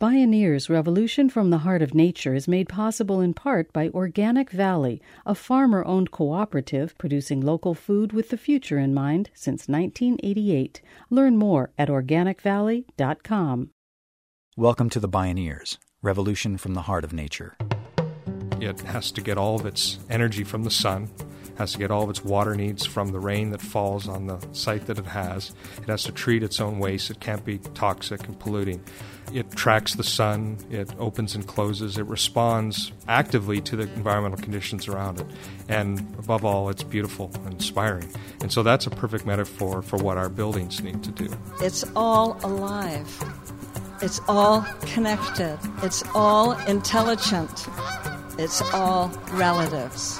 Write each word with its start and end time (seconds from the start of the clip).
Bioneers 0.00 0.70
Revolution 0.70 1.28
from 1.28 1.50
the 1.50 1.58
Heart 1.58 1.82
of 1.82 1.92
Nature 1.92 2.32
is 2.32 2.46
made 2.46 2.68
possible 2.68 3.20
in 3.20 3.34
part 3.34 3.72
by 3.72 3.88
Organic 3.88 4.52
Valley, 4.52 5.02
a 5.26 5.34
farmer 5.34 5.84
owned 5.84 6.12
cooperative 6.12 6.96
producing 6.98 7.40
local 7.40 7.74
food 7.74 8.12
with 8.12 8.28
the 8.28 8.36
future 8.36 8.78
in 8.78 8.94
mind 8.94 9.28
since 9.34 9.66
1988. 9.66 10.82
Learn 11.10 11.36
more 11.36 11.72
at 11.76 11.88
organicvalley.com. 11.88 13.70
Welcome 14.56 14.88
to 14.88 15.00
the 15.00 15.08
Bioneers 15.08 15.78
Revolution 16.00 16.58
from 16.58 16.74
the 16.74 16.82
Heart 16.82 17.02
of 17.02 17.12
Nature. 17.12 17.56
It 18.60 18.80
has 18.82 19.10
to 19.10 19.20
get 19.20 19.36
all 19.36 19.56
of 19.56 19.66
its 19.66 19.98
energy 20.08 20.44
from 20.44 20.62
the 20.62 20.70
sun 20.70 21.10
has 21.58 21.72
to 21.72 21.78
get 21.78 21.90
all 21.90 22.04
of 22.04 22.10
its 22.10 22.24
water 22.24 22.54
needs 22.54 22.86
from 22.86 23.08
the 23.08 23.18
rain 23.18 23.50
that 23.50 23.60
falls 23.60 24.08
on 24.08 24.26
the 24.26 24.38
site 24.52 24.86
that 24.86 24.98
it 24.98 25.06
has. 25.06 25.52
It 25.78 25.88
has 25.88 26.04
to 26.04 26.12
treat 26.12 26.42
its 26.42 26.60
own 26.60 26.78
waste. 26.78 27.10
It 27.10 27.20
can't 27.20 27.44
be 27.44 27.58
toxic 27.74 28.26
and 28.26 28.38
polluting. 28.38 28.82
It 29.32 29.50
tracks 29.50 29.94
the 29.94 30.04
sun, 30.04 30.56
it 30.70 30.90
opens 30.98 31.34
and 31.34 31.46
closes, 31.46 31.98
it 31.98 32.06
responds 32.06 32.92
actively 33.08 33.60
to 33.62 33.76
the 33.76 33.82
environmental 33.82 34.38
conditions 34.38 34.88
around 34.88 35.20
it. 35.20 35.26
And 35.68 35.98
above 36.18 36.46
all, 36.46 36.70
it's 36.70 36.82
beautiful 36.82 37.30
and 37.44 37.52
inspiring. 37.52 38.08
And 38.40 38.50
so 38.50 38.62
that's 38.62 38.86
a 38.86 38.90
perfect 38.90 39.26
metaphor 39.26 39.82
for 39.82 39.98
what 39.98 40.16
our 40.16 40.30
buildings 40.30 40.82
need 40.82 41.02
to 41.02 41.10
do. 41.10 41.28
It's 41.60 41.84
all 41.94 42.38
alive, 42.42 43.06
it's 44.00 44.20
all 44.28 44.66
connected, 44.80 45.58
it's 45.82 46.02
all 46.14 46.52
intelligent, 46.66 47.66
it's 48.38 48.62
all 48.72 49.08
relatives. 49.32 50.18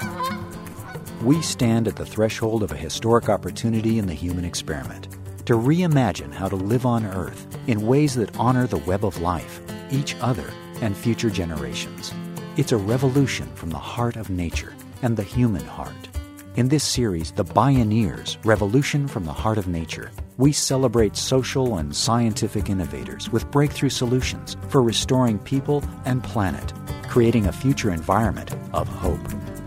We 1.23 1.43
stand 1.43 1.89
at 1.89 1.97
the 1.97 2.07
threshold 2.07 2.63
of 2.63 2.71
a 2.71 2.77
historic 2.77 3.29
opportunity 3.29 3.99
in 3.99 4.07
the 4.07 4.15
human 4.15 4.45
experiment 4.45 5.09
to 5.47 5.55
reimagine 5.55 6.33
how 6.33 6.49
to 6.49 6.55
live 6.55 6.87
on 6.87 7.05
Earth 7.05 7.59
in 7.67 7.89
ways 7.89 8.15
that 8.15 8.39
honor 8.39 8.69
the 8.69 8.77
web 8.79 9.05
of 9.05 9.21
life, 9.21 9.61
each 9.91 10.15
other, 10.21 10.49
and 10.81 10.97
future 10.97 11.29
generations. 11.29 12.15
It's 12.57 12.71
a 12.71 12.77
revolution 12.77 13.53
from 13.57 13.71
the 13.71 13.79
heart 13.79 14.15
of 14.15 14.31
nature 14.31 14.75
and 15.03 15.17
the 15.17 15.25
human 15.25 15.65
heart. 15.65 16.09
In 16.55 16.69
this 16.69 16.85
series, 16.85 17.33
The 17.33 17.45
Bioneers 17.45 18.37
Revolution 18.45 19.09
from 19.09 19.25
the 19.25 19.33
Heart 19.33 19.59
of 19.59 19.67
Nature, 19.67 20.13
we 20.37 20.53
celebrate 20.53 21.17
social 21.17 21.79
and 21.79 21.95
scientific 21.95 22.71
innovators 22.71 23.29
with 23.31 23.51
breakthrough 23.51 23.91
solutions 23.91 24.57
for 24.69 24.83
restoring 24.85 25.41
people 25.41 25.83
and 26.05 26.23
planet, 26.23 26.73
creating 27.09 27.47
a 27.47 27.53
future 27.53 27.91
environment 27.91 28.55
of 28.73 28.87
hope. 28.87 29.58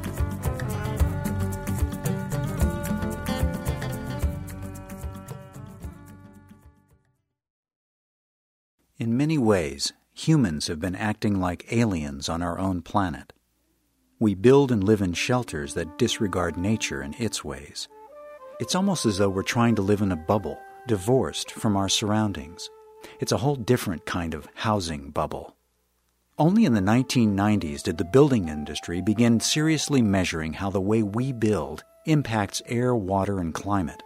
In 9.01 9.17
many 9.17 9.39
ways, 9.39 9.93
humans 10.13 10.67
have 10.67 10.79
been 10.79 10.95
acting 10.95 11.39
like 11.39 11.73
aliens 11.73 12.29
on 12.29 12.43
our 12.43 12.59
own 12.59 12.83
planet. 12.83 13.33
We 14.19 14.35
build 14.35 14.71
and 14.71 14.83
live 14.83 15.01
in 15.01 15.13
shelters 15.13 15.73
that 15.73 15.97
disregard 15.97 16.55
nature 16.55 17.01
and 17.01 17.19
its 17.19 17.43
ways. 17.43 17.87
It's 18.59 18.75
almost 18.75 19.07
as 19.07 19.17
though 19.17 19.31
we're 19.31 19.41
trying 19.41 19.73
to 19.73 19.81
live 19.81 20.03
in 20.03 20.11
a 20.11 20.15
bubble, 20.15 20.59
divorced 20.87 21.49
from 21.49 21.75
our 21.75 21.89
surroundings. 21.89 22.69
It's 23.19 23.31
a 23.31 23.37
whole 23.37 23.55
different 23.55 24.05
kind 24.05 24.35
of 24.35 24.47
housing 24.53 25.09
bubble. 25.09 25.55
Only 26.37 26.65
in 26.65 26.75
the 26.75 26.79
1990s 26.79 27.81
did 27.81 27.97
the 27.97 28.05
building 28.05 28.49
industry 28.49 29.01
begin 29.01 29.39
seriously 29.39 30.03
measuring 30.03 30.53
how 30.53 30.69
the 30.69 30.79
way 30.79 31.01
we 31.01 31.31
build 31.31 31.83
impacts 32.05 32.61
air, 32.67 32.95
water, 32.95 33.39
and 33.39 33.51
climate. 33.51 34.03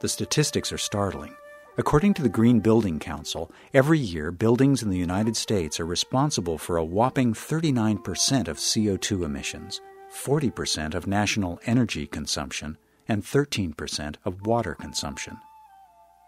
The 0.00 0.08
statistics 0.08 0.72
are 0.72 0.78
startling. 0.78 1.36
According 1.78 2.12
to 2.14 2.22
the 2.22 2.28
Green 2.28 2.60
Building 2.60 2.98
Council, 2.98 3.50
every 3.72 3.98
year 3.98 4.30
buildings 4.30 4.82
in 4.82 4.90
the 4.90 4.98
United 4.98 5.34
States 5.34 5.80
are 5.80 5.86
responsible 5.86 6.58
for 6.58 6.76
a 6.76 6.84
whopping 6.84 7.32
39% 7.32 8.46
of 8.46 8.58
CO2 8.58 9.24
emissions, 9.24 9.80
40% 10.14 10.94
of 10.94 11.06
national 11.06 11.58
energy 11.64 12.06
consumption, 12.06 12.76
and 13.08 13.22
13% 13.22 14.16
of 14.26 14.46
water 14.46 14.74
consumption. 14.74 15.38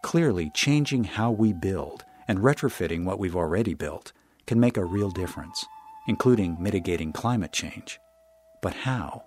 Clearly, 0.02 0.50
changing 0.54 1.04
how 1.04 1.30
we 1.30 1.52
build 1.52 2.06
and 2.26 2.38
retrofitting 2.38 3.04
what 3.04 3.18
we've 3.18 3.36
already 3.36 3.74
built 3.74 4.14
can 4.46 4.58
make 4.58 4.78
a 4.78 4.84
real 4.84 5.10
difference, 5.10 5.62
including 6.08 6.56
mitigating 6.58 7.12
climate 7.12 7.52
change. 7.52 8.00
But 8.62 8.72
how? 8.72 9.24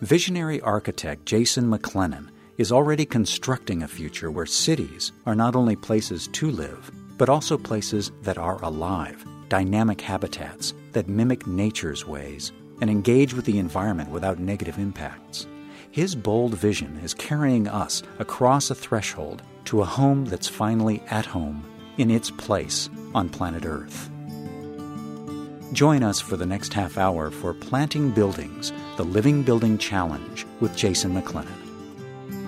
Visionary 0.00 0.60
architect 0.60 1.26
Jason 1.26 1.64
McLennan 1.64 2.28
is 2.56 2.70
already 2.70 3.04
constructing 3.04 3.82
a 3.82 3.88
future 3.88 4.30
where 4.30 4.46
cities 4.46 5.12
are 5.26 5.34
not 5.34 5.56
only 5.56 5.76
places 5.76 6.28
to 6.28 6.50
live, 6.50 6.90
but 7.18 7.28
also 7.28 7.58
places 7.58 8.12
that 8.22 8.38
are 8.38 8.62
alive, 8.62 9.24
dynamic 9.48 10.00
habitats 10.00 10.74
that 10.92 11.08
mimic 11.08 11.46
nature's 11.46 12.06
ways 12.06 12.52
and 12.80 12.90
engage 12.90 13.34
with 13.34 13.44
the 13.44 13.58
environment 13.58 14.10
without 14.10 14.38
negative 14.38 14.78
impacts. 14.78 15.46
His 15.90 16.14
bold 16.14 16.54
vision 16.54 16.98
is 17.04 17.14
carrying 17.14 17.68
us 17.68 18.02
across 18.18 18.70
a 18.70 18.74
threshold 18.74 19.42
to 19.66 19.80
a 19.80 19.84
home 19.84 20.24
that's 20.24 20.48
finally 20.48 21.02
at 21.10 21.26
home, 21.26 21.64
in 21.98 22.10
its 22.10 22.30
place 22.30 22.90
on 23.14 23.28
planet 23.28 23.64
Earth. 23.64 24.10
Join 25.72 26.02
us 26.02 26.20
for 26.20 26.36
the 26.36 26.46
next 26.46 26.72
half 26.72 26.98
hour 26.98 27.30
for 27.30 27.54
Planting 27.54 28.10
Buildings, 28.10 28.72
the 28.96 29.04
Living 29.04 29.42
Building 29.42 29.78
Challenge 29.78 30.46
with 30.60 30.76
Jason 30.76 31.14
McLennan. 31.14 31.63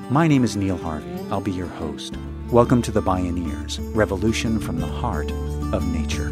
My 0.08 0.28
name 0.28 0.44
is 0.44 0.56
Neil 0.56 0.76
Harvey. 0.76 1.18
I'll 1.32 1.40
be 1.40 1.50
your 1.50 1.66
host. 1.66 2.16
Welcome 2.52 2.80
to 2.82 2.92
the 2.92 3.02
Bioneers 3.02 3.80
Revolution 3.92 4.60
from 4.60 4.78
the 4.78 4.86
Heart 4.86 5.32
of 5.72 5.84
Nature. 5.84 6.30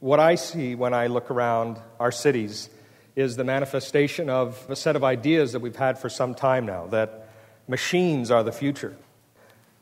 What 0.00 0.20
I 0.20 0.34
see 0.34 0.74
when 0.74 0.92
I 0.92 1.06
look 1.06 1.30
around 1.30 1.78
our 1.98 2.12
cities 2.12 2.68
is 3.16 3.36
the 3.36 3.44
manifestation 3.44 4.28
of 4.28 4.62
a 4.68 4.76
set 4.76 4.94
of 4.94 5.02
ideas 5.02 5.52
that 5.52 5.60
we've 5.60 5.74
had 5.74 5.98
for 5.98 6.10
some 6.10 6.34
time 6.34 6.66
now 6.66 6.86
that 6.88 7.30
machines 7.66 8.30
are 8.30 8.42
the 8.42 8.52
future 8.52 8.94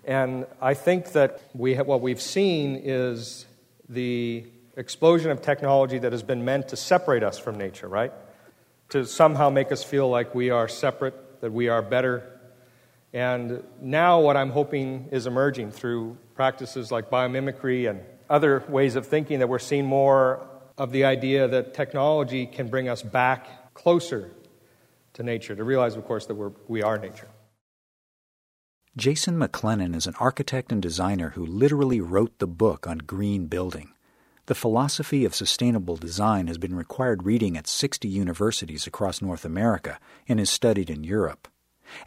and 0.06 0.46
I 0.62 0.74
think 0.74 1.12
that 1.12 1.40
we 1.52 1.74
have, 1.74 1.88
what 1.88 2.00
we've 2.00 2.20
seen 2.20 2.80
is 2.82 3.44
the 3.88 4.44
explosion 4.76 5.32
of 5.32 5.42
technology 5.42 5.98
that 5.98 6.12
has 6.12 6.22
been 6.22 6.44
meant 6.44 6.68
to 6.68 6.76
separate 6.76 7.24
us 7.24 7.40
from 7.40 7.58
nature, 7.58 7.88
right? 7.88 8.12
To 8.90 9.04
somehow 9.04 9.50
make 9.50 9.72
us 9.72 9.82
feel 9.82 10.08
like 10.08 10.32
we 10.32 10.50
are 10.50 10.68
separate, 10.68 11.40
that 11.40 11.52
we 11.52 11.68
are 11.68 11.82
better. 11.82 12.22
And 13.12 13.64
now, 13.80 14.20
what 14.20 14.36
I'm 14.36 14.50
hoping 14.50 15.08
is 15.10 15.26
emerging 15.26 15.72
through 15.72 16.16
practices 16.34 16.92
like 16.92 17.10
biomimicry 17.10 17.90
and 17.90 18.00
other 18.30 18.62
ways 18.68 18.94
of 18.94 19.06
thinking 19.06 19.40
that 19.40 19.48
we're 19.48 19.58
seeing 19.58 19.86
more 19.86 20.46
of 20.78 20.92
the 20.92 21.04
idea 21.04 21.48
that 21.48 21.74
technology 21.74 22.46
can 22.46 22.68
bring 22.68 22.88
us 22.88 23.02
back 23.02 23.74
closer 23.74 24.30
to 25.14 25.24
nature, 25.24 25.56
to 25.56 25.64
realize, 25.64 25.96
of 25.96 26.04
course, 26.04 26.26
that 26.26 26.34
we're, 26.34 26.52
we 26.68 26.82
are 26.82 26.96
nature. 26.96 27.28
Jason 28.96 29.38
McLennan 29.38 29.94
is 29.94 30.06
an 30.06 30.14
architect 30.18 30.72
and 30.72 30.80
designer 30.80 31.30
who 31.30 31.44
literally 31.44 32.00
wrote 32.00 32.38
the 32.38 32.46
book 32.46 32.86
on 32.86 32.96
green 32.96 33.44
building. 33.44 33.92
The 34.46 34.54
philosophy 34.54 35.26
of 35.26 35.34
sustainable 35.34 35.98
design 35.98 36.46
has 36.46 36.56
been 36.56 36.74
required 36.74 37.24
reading 37.24 37.58
at 37.58 37.66
60 37.66 38.08
universities 38.08 38.86
across 38.86 39.20
North 39.20 39.44
America 39.44 39.98
and 40.26 40.40
is 40.40 40.48
studied 40.48 40.88
in 40.88 41.04
Europe. 41.04 41.46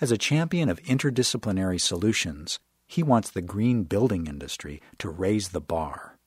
As 0.01 0.11
a 0.11 0.17
champion 0.17 0.67
of 0.67 0.81
interdisciplinary 0.81 1.79
solutions, 1.79 2.59
he 2.87 3.03
wants 3.03 3.29
the 3.29 3.43
green 3.43 3.83
building 3.83 4.25
industry 4.25 4.81
to 4.97 5.11
raise 5.11 5.49
the 5.49 5.61
bar. 5.61 6.17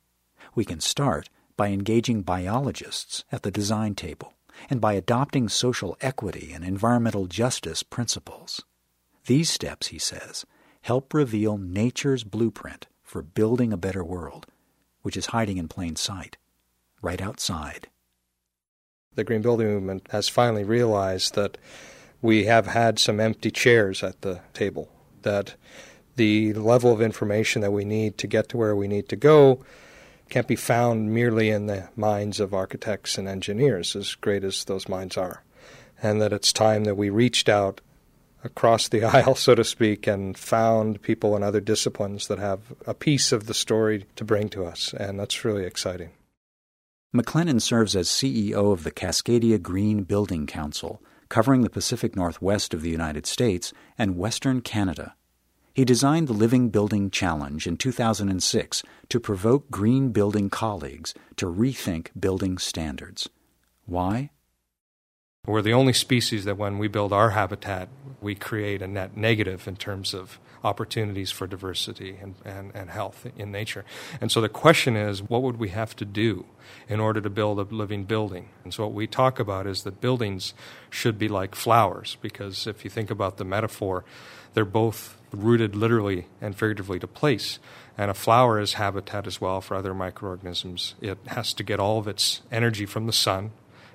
We 0.55 0.65
can 0.65 0.79
start 0.79 1.29
by 1.56 1.71
engaging 1.71 2.23
biologists 2.23 3.25
at 3.33 3.43
the 3.43 3.50
design 3.50 3.97
table 3.97 4.35
and 4.70 4.81
by 4.81 4.93
adopting 4.93 5.49
social 5.49 5.97
equity 6.00 6.53
and 6.55 6.65
environmental 6.65 7.26
justice 7.26 7.82
principles. 7.82 8.65
These 9.26 9.50
steps, 9.50 9.88
he 9.88 9.99
says, 9.99 10.44
help 10.82 11.14
reveal 11.14 11.56
nature's 11.56 12.25
blueprint 12.25 12.87
for 13.02 13.23
building 13.23 13.73
a 13.73 13.76
better 13.76 14.05
world, 14.05 14.46
which 15.02 15.17
is 15.17 15.26
hiding 15.26 15.56
in 15.56 15.69
plain 15.69 15.96
sight, 15.96 16.37
right 17.00 17.23
outside. 17.23 17.88
The 19.14 19.25
Green 19.25 19.43
Building 19.43 19.69
Movement 19.69 20.08
has 20.11 20.29
finally 20.29 20.64
realized 20.64 21.34
that 21.34 21.58
we 22.20 22.44
have 22.44 22.67
had 22.67 22.99
some 22.99 23.20
empty 23.20 23.50
chairs 23.50 24.02
at 24.02 24.20
the 24.23 24.40
table, 24.55 24.88
that 25.23 25.55
the 26.17 26.52
level 26.55 26.93
of 26.93 27.00
information 27.00 27.62
that 27.62 27.73
we 27.73 27.84
need 27.84 28.19
to 28.19 28.26
get 28.26 28.49
to 28.50 28.56
where 28.56 28.76
we 28.76 28.88
need 28.88 29.08
to 29.08 29.17
go 29.17 29.64
can't 30.31 30.49
be 30.49 30.56
found 30.56 31.12
merely 31.12 31.50
in 31.50 31.67
the 31.67 31.88
minds 31.94 32.40
of 32.40 32.55
architects 32.55 33.19
and 33.19 33.29
engineers, 33.29 33.94
as 33.94 34.14
great 34.14 34.44
as 34.44 34.64
those 34.64 34.88
minds 34.88 35.17
are. 35.17 35.43
And 36.02 36.20
that 36.23 36.32
it's 36.32 36.52
time 36.52 36.84
that 36.84 36.96
we 36.96 37.11
reached 37.11 37.49
out 37.49 37.81
across 38.44 38.89
the 38.89 39.05
aisle, 39.17 39.35
so 39.35 39.55
to 39.55 39.65
speak, 39.65 40.06
and 40.06 40.37
found 40.37 41.03
people 41.03 41.37
in 41.37 41.43
other 41.43 41.61
disciplines 41.61 42.29
that 42.29 42.39
have 42.39 42.61
a 42.87 42.94
piece 42.94 43.33
of 43.33 43.47
the 43.47 43.55
story 43.55 44.06
to 44.17 44.25
bring 44.25 44.49
to 44.50 44.65
us. 44.65 44.93
And 44.94 45.19
that's 45.19 45.44
really 45.44 45.65
exciting. 45.65 46.11
McLennan 47.15 47.61
serves 47.61 47.94
as 47.94 48.09
CEO 48.09 48.73
of 48.73 48.85
the 48.85 48.91
Cascadia 48.91 49.61
Green 49.61 50.03
Building 50.03 50.47
Council, 50.47 51.03
covering 51.29 51.62
the 51.62 51.71
Pacific 51.71 52.17
Northwest 52.17 52.73
of 52.73 52.81
the 52.81 52.91
United 52.91 53.27
States 53.27 53.73
and 53.99 54.17
Western 54.17 54.62
Canada. 54.62 55.15
He 55.75 55.85
designed 55.85 56.29
the 56.29 56.35
Living 56.35 56.69
Building 56.69 57.11
Challenge 57.11 57.67
in 57.67 57.77
2006 57.79 58.83
to 59.09 59.21
provoke 59.21 59.71
green 59.71 60.11
building 60.11 60.50
colleagues 60.50 61.15
to 61.37 61.47
rethink 61.47 62.09
building 62.19 62.59
standards. 62.59 63.29
Why? 63.87 64.31
We're 65.44 65.61
the 65.61 65.73
only 65.73 65.93
species 65.93 66.44
that, 66.44 66.56
when 66.56 66.79
we 66.79 66.87
build 66.87 67.12
our 67.12 67.31
habitat, 67.31 67.89
we 68.21 68.37
create 68.37 68.81
a 68.81 68.87
net 68.87 69.17
negative 69.17 69.67
in 69.67 69.75
terms 69.75 70.15
of 70.15 70.39
opportunities 70.62 71.33
for 71.33 71.49
diversity 71.49 72.17
and, 72.23 72.37
and, 72.44 72.71
and 72.77 72.91
health 72.91 73.27
in 73.37 73.50
nature. 73.50 73.85
And 74.21 74.31
so 74.31 74.41
the 74.41 74.49
question 74.49 74.94
is 74.94 75.21
what 75.21 75.43
would 75.43 75.56
we 75.56 75.71
have 75.71 75.97
to 75.97 76.05
do 76.05 76.47
in 76.89 77.00
order 77.00 77.21
to 77.21 77.29
build 77.29 77.59
a 77.59 77.62
living 77.75 78.05
building? 78.05 78.50
And 78.62 78.73
so 78.73 78.85
what 78.85 78.93
we 78.93 79.09
talk 79.09 79.41
about 79.41 79.67
is 79.67 79.83
that 79.83 80.00
buildings 80.00 80.55
should 80.91 81.19
be 81.19 81.27
like 81.27 81.56
flowers, 81.56 82.17
because 82.21 82.69
if 82.69 82.85
you 82.85 82.91
think 82.91 83.11
about 83.11 83.39
the 83.39 83.44
metaphor, 83.44 84.05
they're 84.55 84.65
both 84.65 85.19
rooted 85.33 85.75
literally 85.75 86.29
and 86.41 86.55
figuratively 86.55 87.00
to 87.00 87.09
place. 87.09 87.59
And 87.99 88.12
a 88.12 88.15
flower 88.15 88.61
is 88.61 88.75
habitat 88.75 89.27
as 89.27 89.41
well 89.41 89.61
for 89.61 89.75
other 89.77 89.93
microorganisms. 89.93 90.94
It 91.00 91.19
has 91.27 91.53
to 91.55 91.65
get 91.65 91.81
all 91.81 91.99
of 91.99 92.06
its 92.06 92.43
energy 92.53 92.87
from 92.87 93.06
the 93.06 93.12
sun, 93.12 93.50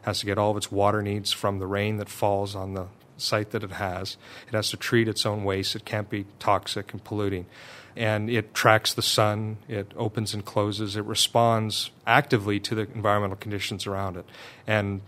has 0.07 0.21
to 0.21 0.25
get 0.25 0.37
all 0.37 0.51
of 0.51 0.57
its 0.57 0.71
water 0.71 1.01
needs 1.01 1.33
from 1.33 1.59
the 1.59 1.67
rain 1.67 1.97
that 1.97 2.07
falls 2.07 2.55
on 2.55 2.73
the 2.75 2.87
site 3.17 3.51
that 3.51 3.61
it 3.61 3.73
has. 3.73 4.15
It 4.47 4.53
has 4.53 4.69
to 4.69 4.77
treat 4.77 5.05
its 5.05 5.25
own 5.25 5.43
waste. 5.43 5.75
It 5.75 5.83
can't 5.83 6.09
be 6.09 6.25
toxic 6.39 6.93
and 6.93 7.03
polluting. 7.03 7.45
And 7.93 8.29
it 8.29 8.53
tracks 8.53 8.93
the 8.93 9.01
sun, 9.01 9.57
it 9.67 9.91
opens 9.97 10.33
and 10.33 10.45
closes, 10.45 10.95
it 10.95 11.03
responds 11.03 11.91
actively 12.05 12.57
to 12.61 12.73
the 12.73 12.87
environmental 12.93 13.35
conditions 13.35 13.85
around 13.85 14.15
it. 14.15 14.25
And 14.65 15.01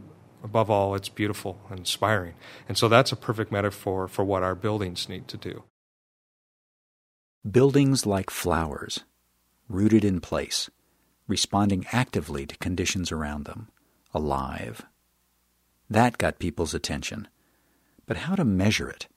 above 0.44 0.69
all, 0.69 0.96
it's 0.96 1.07
beautiful 1.07 1.62
and 1.69 1.80
inspiring. 1.80 2.34
And 2.68 2.78
so 2.78 2.90
that's 2.90 3.13
a 3.13 3.16
perfect 3.16 3.54
metaphor 3.54 4.10
for 4.10 4.25
what 4.25 4.44
our 4.44 4.56
buildings 4.56 5.07
need 5.07 5.30
to 5.30 5.38
do. 5.38 5.63
Buildings 7.50 8.06
like 8.06 8.30
flowers, 8.30 9.06
rooted 9.69 10.04
in 10.04 10.19
place, 10.19 10.69
responding 11.25 11.86
actively 11.94 12.45
to 12.45 12.57
conditions 12.57 13.13
around 13.13 13.45
them 13.45 13.69
alive. 14.14 14.86
That 15.90 16.18
got 16.18 16.40
people's 16.40 16.74
attention. 16.74 17.28
But 18.06 18.18
how 18.18 18.36
to 18.36 18.46
measure 18.46 18.90
it? 18.90 19.08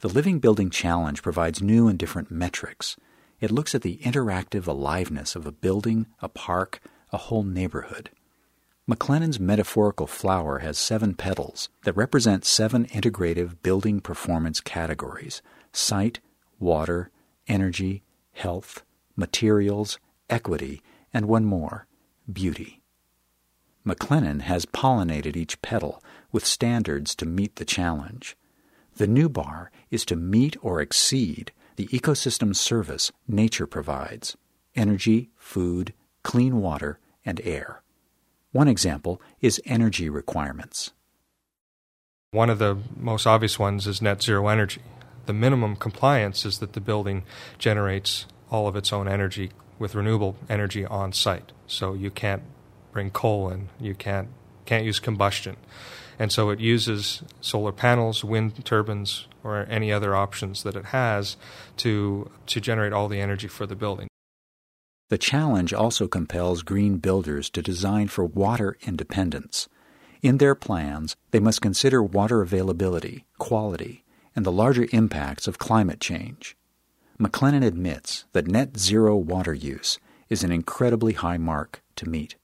The 0.00 0.08
Living 0.08 0.38
Building 0.38 0.70
Challenge 0.70 1.22
provides 1.22 1.62
new 1.62 1.88
and 1.88 1.98
different 1.98 2.30
metrics. 2.30 2.96
It 3.40 3.50
looks 3.50 3.74
at 3.74 3.82
the 3.82 3.98
interactive 3.98 4.66
aliveness 4.66 5.34
of 5.34 5.46
a 5.46 5.52
building, 5.52 6.06
a 6.20 6.28
park, 6.28 6.80
a 7.12 7.16
whole 7.16 7.42
neighborhood. 7.42 8.10
McLennan's 8.88 9.40
metaphorical 9.40 10.06
flower 10.06 10.60
has 10.60 10.78
seven 10.78 11.14
petals 11.14 11.68
that 11.84 11.96
represent 11.96 12.44
seven 12.44 12.86
integrative 12.86 13.60
building 13.62 14.00
performance 14.00 14.60
categories 14.60 15.42
site, 15.72 16.20
water, 16.60 17.10
energy, 17.48 18.02
health, 18.32 18.84
materials, 19.16 19.98
equity, 20.30 20.82
and 21.12 21.26
one 21.26 21.44
more 21.44 21.86
beauty. 22.32 22.80
McLennan 23.86 24.42
has 24.42 24.66
pollinated 24.66 25.36
each 25.36 25.62
petal 25.62 26.02
with 26.32 26.44
standards 26.44 27.14
to 27.14 27.24
meet 27.24 27.56
the 27.56 27.64
challenge. 27.64 28.36
The 28.96 29.06
new 29.06 29.28
bar 29.28 29.70
is 29.90 30.04
to 30.06 30.16
meet 30.16 30.56
or 30.60 30.80
exceed 30.80 31.52
the 31.76 31.86
ecosystem 31.88 32.56
service 32.56 33.12
nature 33.28 33.66
provides 33.66 34.36
energy, 34.74 35.30
food, 35.36 35.94
clean 36.22 36.60
water, 36.60 36.98
and 37.24 37.40
air. 37.44 37.82
One 38.52 38.68
example 38.68 39.20
is 39.40 39.60
energy 39.64 40.08
requirements. 40.08 40.92
One 42.32 42.50
of 42.50 42.58
the 42.58 42.78
most 42.96 43.26
obvious 43.26 43.58
ones 43.58 43.86
is 43.86 44.02
net 44.02 44.22
zero 44.22 44.48
energy. 44.48 44.82
The 45.26 45.32
minimum 45.32 45.76
compliance 45.76 46.44
is 46.44 46.58
that 46.58 46.72
the 46.72 46.80
building 46.80 47.24
generates 47.58 48.26
all 48.50 48.66
of 48.66 48.76
its 48.76 48.92
own 48.92 49.08
energy 49.08 49.50
with 49.78 49.94
renewable 49.94 50.36
energy 50.48 50.84
on 50.84 51.12
site. 51.12 51.52
So 51.66 51.92
you 51.94 52.10
can't 52.10 52.42
bring 52.96 53.10
coal 53.10 53.50
in. 53.50 53.68
You 53.78 53.94
can't 53.94 54.28
can't 54.64 54.86
use 54.86 54.98
combustion, 54.98 55.56
and 56.18 56.32
so 56.32 56.48
it 56.48 56.60
uses 56.60 57.22
solar 57.42 57.72
panels, 57.72 58.24
wind 58.24 58.64
turbines, 58.64 59.28
or 59.44 59.66
any 59.68 59.92
other 59.92 60.16
options 60.16 60.62
that 60.62 60.76
it 60.76 60.86
has 60.86 61.36
to 61.76 62.30
to 62.46 62.58
generate 62.58 62.94
all 62.94 63.06
the 63.06 63.20
energy 63.20 63.48
for 63.48 63.66
the 63.66 63.76
building. 63.76 64.08
The 65.10 65.18
challenge 65.18 65.74
also 65.74 66.08
compels 66.08 66.62
green 66.62 66.96
builders 66.96 67.50
to 67.50 67.60
design 67.60 68.08
for 68.08 68.24
water 68.24 68.78
independence. 68.86 69.68
In 70.22 70.38
their 70.38 70.54
plans, 70.54 71.16
they 71.32 71.38
must 71.38 71.60
consider 71.60 72.02
water 72.02 72.40
availability, 72.40 73.26
quality, 73.36 74.04
and 74.34 74.46
the 74.46 74.58
larger 74.62 74.86
impacts 74.90 75.46
of 75.46 75.58
climate 75.58 76.00
change. 76.00 76.56
McLennan 77.20 77.62
admits 77.62 78.24
that 78.32 78.48
net 78.48 78.78
zero 78.78 79.16
water 79.16 79.52
use 79.52 79.98
is 80.30 80.42
an 80.42 80.50
incredibly 80.50 81.12
high 81.12 81.36
mark 81.36 81.82
to 81.96 82.08
meet. 82.08 82.36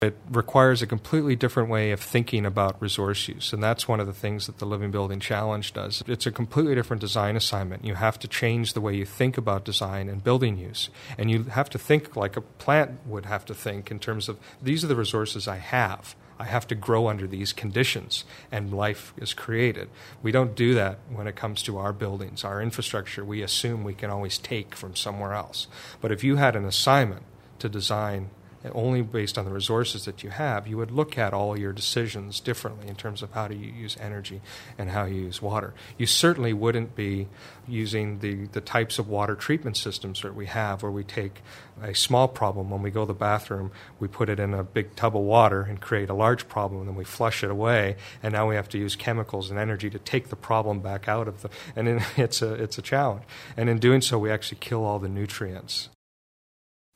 It 0.00 0.16
requires 0.30 0.80
a 0.80 0.86
completely 0.86 1.34
different 1.34 1.68
way 1.68 1.90
of 1.90 1.98
thinking 1.98 2.46
about 2.46 2.80
resource 2.80 3.26
use, 3.26 3.52
and 3.52 3.60
that's 3.60 3.88
one 3.88 3.98
of 3.98 4.06
the 4.06 4.12
things 4.12 4.46
that 4.46 4.58
the 4.58 4.64
Living 4.64 4.92
Building 4.92 5.18
Challenge 5.18 5.72
does. 5.72 6.04
It's 6.06 6.24
a 6.24 6.30
completely 6.30 6.76
different 6.76 7.00
design 7.00 7.34
assignment. 7.34 7.84
You 7.84 7.96
have 7.96 8.16
to 8.20 8.28
change 8.28 8.74
the 8.74 8.80
way 8.80 8.94
you 8.94 9.04
think 9.04 9.36
about 9.36 9.64
design 9.64 10.08
and 10.08 10.22
building 10.22 10.56
use, 10.56 10.88
and 11.18 11.32
you 11.32 11.42
have 11.42 11.68
to 11.70 11.80
think 11.80 12.14
like 12.14 12.36
a 12.36 12.42
plant 12.42 13.00
would 13.06 13.26
have 13.26 13.44
to 13.46 13.54
think 13.54 13.90
in 13.90 13.98
terms 13.98 14.28
of 14.28 14.38
these 14.62 14.84
are 14.84 14.86
the 14.86 14.94
resources 14.94 15.48
I 15.48 15.56
have. 15.56 16.14
I 16.38 16.44
have 16.44 16.68
to 16.68 16.76
grow 16.76 17.08
under 17.08 17.26
these 17.26 17.52
conditions, 17.52 18.24
and 18.52 18.72
life 18.72 19.12
is 19.16 19.34
created. 19.34 19.90
We 20.22 20.30
don't 20.30 20.54
do 20.54 20.74
that 20.74 21.00
when 21.10 21.26
it 21.26 21.34
comes 21.34 21.60
to 21.64 21.76
our 21.76 21.92
buildings, 21.92 22.44
our 22.44 22.62
infrastructure. 22.62 23.24
We 23.24 23.42
assume 23.42 23.82
we 23.82 23.94
can 23.94 24.10
always 24.10 24.38
take 24.38 24.76
from 24.76 24.94
somewhere 24.94 25.32
else. 25.32 25.66
But 26.00 26.12
if 26.12 26.22
you 26.22 26.36
had 26.36 26.54
an 26.54 26.66
assignment 26.66 27.24
to 27.58 27.68
design 27.68 28.30
only 28.72 29.02
based 29.02 29.38
on 29.38 29.44
the 29.44 29.50
resources 29.50 30.04
that 30.04 30.22
you 30.22 30.30
have, 30.30 30.66
you 30.66 30.76
would 30.76 30.90
look 30.90 31.16
at 31.16 31.32
all 31.32 31.58
your 31.58 31.72
decisions 31.72 32.40
differently 32.40 32.88
in 32.88 32.96
terms 32.96 33.22
of 33.22 33.32
how 33.32 33.46
do 33.48 33.54
you 33.54 33.70
use 33.70 33.96
energy 34.00 34.40
and 34.76 34.90
how 34.90 35.04
you 35.04 35.22
use 35.22 35.40
water. 35.40 35.74
You 35.96 36.06
certainly 36.06 36.52
wouldn't 36.52 36.96
be 36.96 37.28
using 37.68 38.18
the, 38.18 38.46
the 38.46 38.60
types 38.60 38.98
of 38.98 39.08
water 39.08 39.34
treatment 39.34 39.76
systems 39.76 40.22
that 40.22 40.34
we 40.34 40.46
have, 40.46 40.82
where 40.82 40.90
we 40.90 41.04
take 41.04 41.42
a 41.82 41.94
small 41.94 42.26
problem 42.26 42.70
when 42.70 42.82
we 42.82 42.90
go 42.90 43.02
to 43.02 43.06
the 43.06 43.14
bathroom, 43.14 43.70
we 44.00 44.08
put 44.08 44.28
it 44.28 44.40
in 44.40 44.54
a 44.54 44.64
big 44.64 44.96
tub 44.96 45.16
of 45.16 45.22
water 45.22 45.62
and 45.62 45.80
create 45.80 46.08
a 46.08 46.14
large 46.14 46.48
problem, 46.48 46.80
and 46.80 46.88
then 46.88 46.96
we 46.96 47.04
flush 47.04 47.44
it 47.44 47.50
away, 47.50 47.96
and 48.22 48.32
now 48.32 48.48
we 48.48 48.56
have 48.56 48.68
to 48.70 48.78
use 48.78 48.96
chemicals 48.96 49.50
and 49.50 49.58
energy 49.58 49.88
to 49.90 49.98
take 49.98 50.28
the 50.28 50.36
problem 50.36 50.80
back 50.80 51.08
out 51.08 51.28
of 51.28 51.42
the, 51.42 51.50
and 51.76 51.88
it's 52.16 52.42
a 52.42 52.54
it's 52.54 52.78
a 52.78 52.82
challenge. 52.82 53.22
And 53.56 53.68
in 53.68 53.78
doing 53.78 54.00
so, 54.00 54.18
we 54.18 54.30
actually 54.30 54.58
kill 54.60 54.84
all 54.84 54.98
the 54.98 55.08
nutrients. 55.08 55.90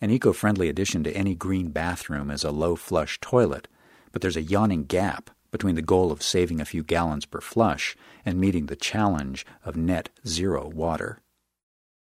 An 0.02 0.11
eco 0.11 0.32
friendly 0.32 0.68
addition 0.68 1.04
to 1.04 1.16
any 1.16 1.37
green 1.37 1.68
bathroom 1.68 2.28
is 2.28 2.42
a 2.42 2.50
low 2.50 2.75
flush 2.75 3.21
toilet, 3.21 3.68
but 4.11 4.21
there's 4.21 4.37
a 4.37 4.42
yawning 4.42 4.82
gap 4.82 5.30
between 5.52 5.76
the 5.76 5.80
goal 5.80 6.11
of 6.11 6.25
saving 6.25 6.61
a 6.61 6.64
few 6.64 6.82
gallons 6.82 7.25
per 7.25 7.40
flush 7.40 7.94
and 8.25 8.40
meeting 8.40 8.66
the 8.66 8.75
challenge 8.75 9.47
of 9.64 9.76
net 9.76 10.09
zero 10.26 10.66
water. 10.66 11.21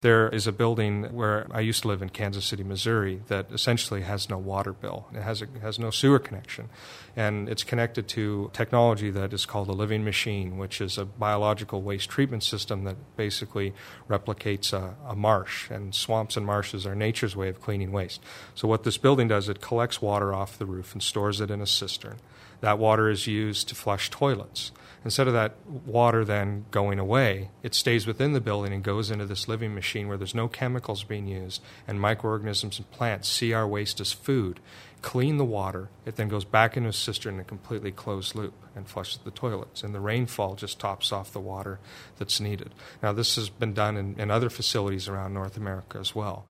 There 0.00 0.28
is 0.28 0.47
a 0.47 0.52
building 0.52 1.12
where 1.12 1.49
I 1.50 1.59
used 1.59 1.83
to 1.83 1.88
live 1.88 2.02
in 2.02 2.11
Kansas 2.11 2.45
City, 2.45 2.62
Missouri, 2.62 3.21
that 3.26 3.50
essentially 3.50 4.02
has 4.02 4.31
no 4.31 4.38
water 4.38 4.73
bill. 4.73 5.09
It 5.12 5.23
has, 5.23 5.43
a, 5.43 5.49
has 5.61 5.76
no 5.76 5.90
sewer 5.90 6.21
connection. 6.21 6.69
And 7.17 7.49
it's 7.49 7.64
connected 7.64 8.07
to 8.11 8.49
technology 8.52 9.11
that 9.11 9.33
is 9.33 9.45
called 9.45 9.67
a 9.67 9.73
living 9.73 10.05
machine, 10.05 10.57
which 10.57 10.81
is 10.81 10.99
a 10.99 11.05
biological 11.05 11.83
waste 11.83 12.09
treatment 12.11 12.45
system 12.45 12.85
that 12.85 13.17
basically 13.17 13.75
replicates 14.09 14.73
a, 14.73 14.95
a 15.05 15.17
marsh. 15.17 15.69
And 15.69 15.93
swamps 15.93 16.37
and 16.37 16.47
marshes 16.47 16.87
are 16.87 16.95
nature's 16.95 17.35
way 17.35 17.49
of 17.49 17.61
cleaning 17.61 17.90
waste. 17.90 18.23
So, 18.55 18.69
what 18.69 18.85
this 18.85 18.99
building 18.99 19.26
does, 19.26 19.49
it 19.49 19.61
collects 19.61 20.00
water 20.00 20.33
off 20.33 20.59
the 20.59 20.67
roof 20.67 20.93
and 20.93 21.02
stores 21.02 21.40
it 21.40 21.50
in 21.50 21.61
a 21.61 21.67
cistern. 21.67 22.19
That 22.61 22.79
water 22.79 23.09
is 23.09 23.27
used 23.27 23.69
to 23.69 23.75
flush 23.75 24.11
toilets. 24.11 24.73
Instead 25.05 25.29
of 25.29 25.33
that 25.33 25.55
water 25.67 26.25
then 26.25 26.65
going 26.71 26.99
away, 26.99 27.50
it 27.62 27.75
stays 27.75 28.07
within 28.07 28.33
the 28.33 28.41
building 28.41 28.73
and 28.73 28.83
goes 28.83 29.11
into 29.11 29.27
this 29.27 29.47
living 29.47 29.75
machine 29.75 30.09
where 30.09 30.17
there's 30.17 30.35
no 30.35 30.49
chemicals 30.49 31.05
being 31.05 31.29
used, 31.29 31.62
and 31.87 32.00
microorganisms 32.00 32.79
and 32.79 32.91
plants 32.91 33.29
see 33.29 33.53
our 33.53 33.67
waste 33.67 34.00
as 34.00 34.12
food, 34.12 34.59
clean 35.00 35.37
the 35.37 35.45
water. 35.45 35.88
It 36.05 36.17
then 36.17 36.29
goes 36.29 36.45
back 36.45 36.77
into 36.77 36.88
a 36.88 36.93
cistern 36.93 37.35
in 37.35 37.41
a 37.41 37.45
completely 37.45 37.93
closed 37.93 38.35
loop 38.35 38.55
and 38.75 38.88
flushes 38.88 39.21
the 39.25 39.31
toilets. 39.31 39.83
And 39.83 39.95
the 39.95 40.00
rainfall 40.00 40.57
just 40.57 40.81
tops 40.81 41.12
off 41.12 41.33
the 41.33 41.41
water 41.41 41.79
that's 42.19 42.41
needed. 42.41 42.75
Now, 43.03 43.12
this 43.12 43.37
has 43.37 43.49
been 43.49 43.75
done 43.75 43.97
in, 43.97 44.19
in 44.19 44.31
other 44.31 44.50
facilities 44.50 45.09
around 45.09 45.33
North 45.33 45.57
America 45.57 45.99
as 45.99 46.15
well. 46.15 46.47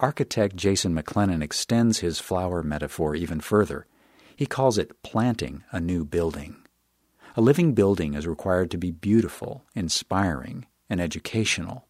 Architect 0.00 0.56
Jason 0.56 0.94
McLennan 0.94 1.42
extends 1.42 1.98
his 1.98 2.20
flower 2.20 2.62
metaphor 2.62 3.14
even 3.14 3.40
further. 3.40 3.86
He 4.38 4.46
calls 4.46 4.78
it 4.78 5.02
planting 5.02 5.64
a 5.72 5.80
new 5.80 6.04
building. 6.04 6.58
A 7.34 7.40
living 7.40 7.74
building 7.74 8.14
is 8.14 8.24
required 8.24 8.70
to 8.70 8.78
be 8.78 8.92
beautiful, 8.92 9.64
inspiring, 9.74 10.66
and 10.88 11.00
educational. 11.00 11.88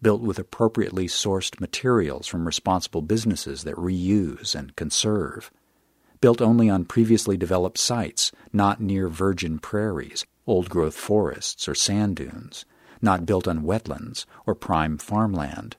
built 0.00 0.22
with 0.22 0.38
appropriately 0.38 1.06
sourced 1.06 1.60
materials 1.60 2.26
from 2.26 2.46
responsible 2.46 3.02
businesses 3.02 3.64
that 3.64 3.76
reuse 3.76 4.54
and 4.54 4.74
conserve, 4.74 5.50
built 6.22 6.40
only 6.40 6.70
on 6.70 6.86
previously 6.86 7.36
developed 7.36 7.76
sites, 7.76 8.32
not 8.54 8.80
near 8.80 9.06
virgin 9.06 9.58
prairies, 9.58 10.24
old 10.46 10.70
growth 10.70 10.96
forests, 10.96 11.68
or 11.68 11.74
sand 11.74 12.16
dunes, 12.16 12.64
not 13.02 13.26
built 13.26 13.46
on 13.46 13.64
wetlands 13.64 14.24
or 14.46 14.54
prime 14.54 14.96
farmland. 14.96 15.76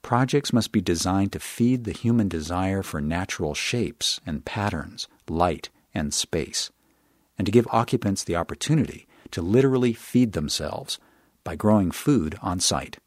Projects 0.00 0.52
must 0.52 0.70
be 0.70 0.80
designed 0.80 1.32
to 1.32 1.40
feed 1.40 1.82
the 1.82 1.92
human 1.92 2.28
desire 2.28 2.84
for 2.84 3.00
natural 3.00 3.52
shapes 3.52 4.20
and 4.24 4.44
patterns, 4.44 5.08
light 5.28 5.70
and 5.94 6.12
space, 6.12 6.70
and 7.38 7.46
to 7.46 7.52
give 7.52 7.66
occupants 7.70 8.24
the 8.24 8.36
opportunity 8.36 9.06
to 9.30 9.42
literally 9.42 9.92
feed 9.92 10.32
themselves 10.32 10.98
by 11.44 11.56
growing 11.56 11.90
food 11.90 12.38
on 12.42 12.60
site. 12.60 12.98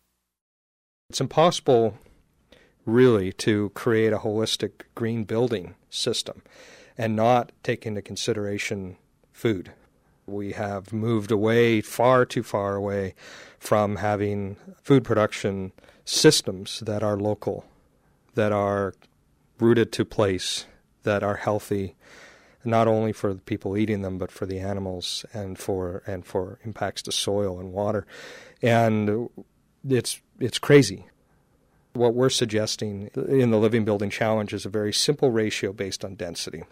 It's 1.10 1.22
impossible, 1.22 1.98
really, 2.86 3.34
to 3.34 3.70
create 3.70 4.14
a 4.14 4.20
holistic 4.20 4.84
green 4.96 5.24
building 5.24 5.76
system 5.90 6.44
and 6.98 7.16
not 7.16 7.52
take 7.64 7.86
into 7.86 8.02
consideration 8.02 8.98
food. 9.32 9.72
We 10.28 10.52
have 10.52 10.94
moved 10.94 11.32
away, 11.32 11.82
far 11.82 12.26
too 12.26 12.44
far 12.44 12.76
away, 12.76 13.16
from 13.58 13.96
having 13.96 14.58
food 14.84 15.04
production 15.04 15.72
systems 16.06 16.82
that 16.82 17.02
are 17.02 17.18
local, 17.18 17.66
that 18.36 18.52
are 18.52 18.94
rooted 19.60 19.92
to 19.94 20.06
place, 20.06 20.66
that 21.04 21.24
are 21.24 21.36
healthy, 21.36 21.96
not 22.64 22.88
only 22.88 23.12
for 23.12 23.34
the 23.34 23.42
people 23.42 23.78
eating 23.78 24.02
them, 24.02 24.18
but 24.18 24.32
for 24.32 24.46
the 24.46 24.60
animals 24.60 25.26
and 25.34 25.58
for 25.58 26.04
and 26.06 26.26
for 26.26 26.60
impacts 26.64 27.02
to 27.04 27.12
soil 27.12 27.60
and 27.60 27.72
water. 27.72 28.06
And 28.62 29.30
it's 29.88 30.22
it's 30.40 30.60
crazy. 30.60 31.06
What 31.94 32.14
we're 32.14 32.30
suggesting 32.30 33.10
in 33.16 33.52
the 33.52 33.58
Living 33.58 33.84
Building 33.84 34.10
Challenge 34.10 34.54
is 34.54 34.66
a 34.66 34.70
very 34.70 34.94
simple 34.94 35.32
ratio 35.32 35.74
based 35.74 36.06
on 36.06 36.16
density. 36.16 36.64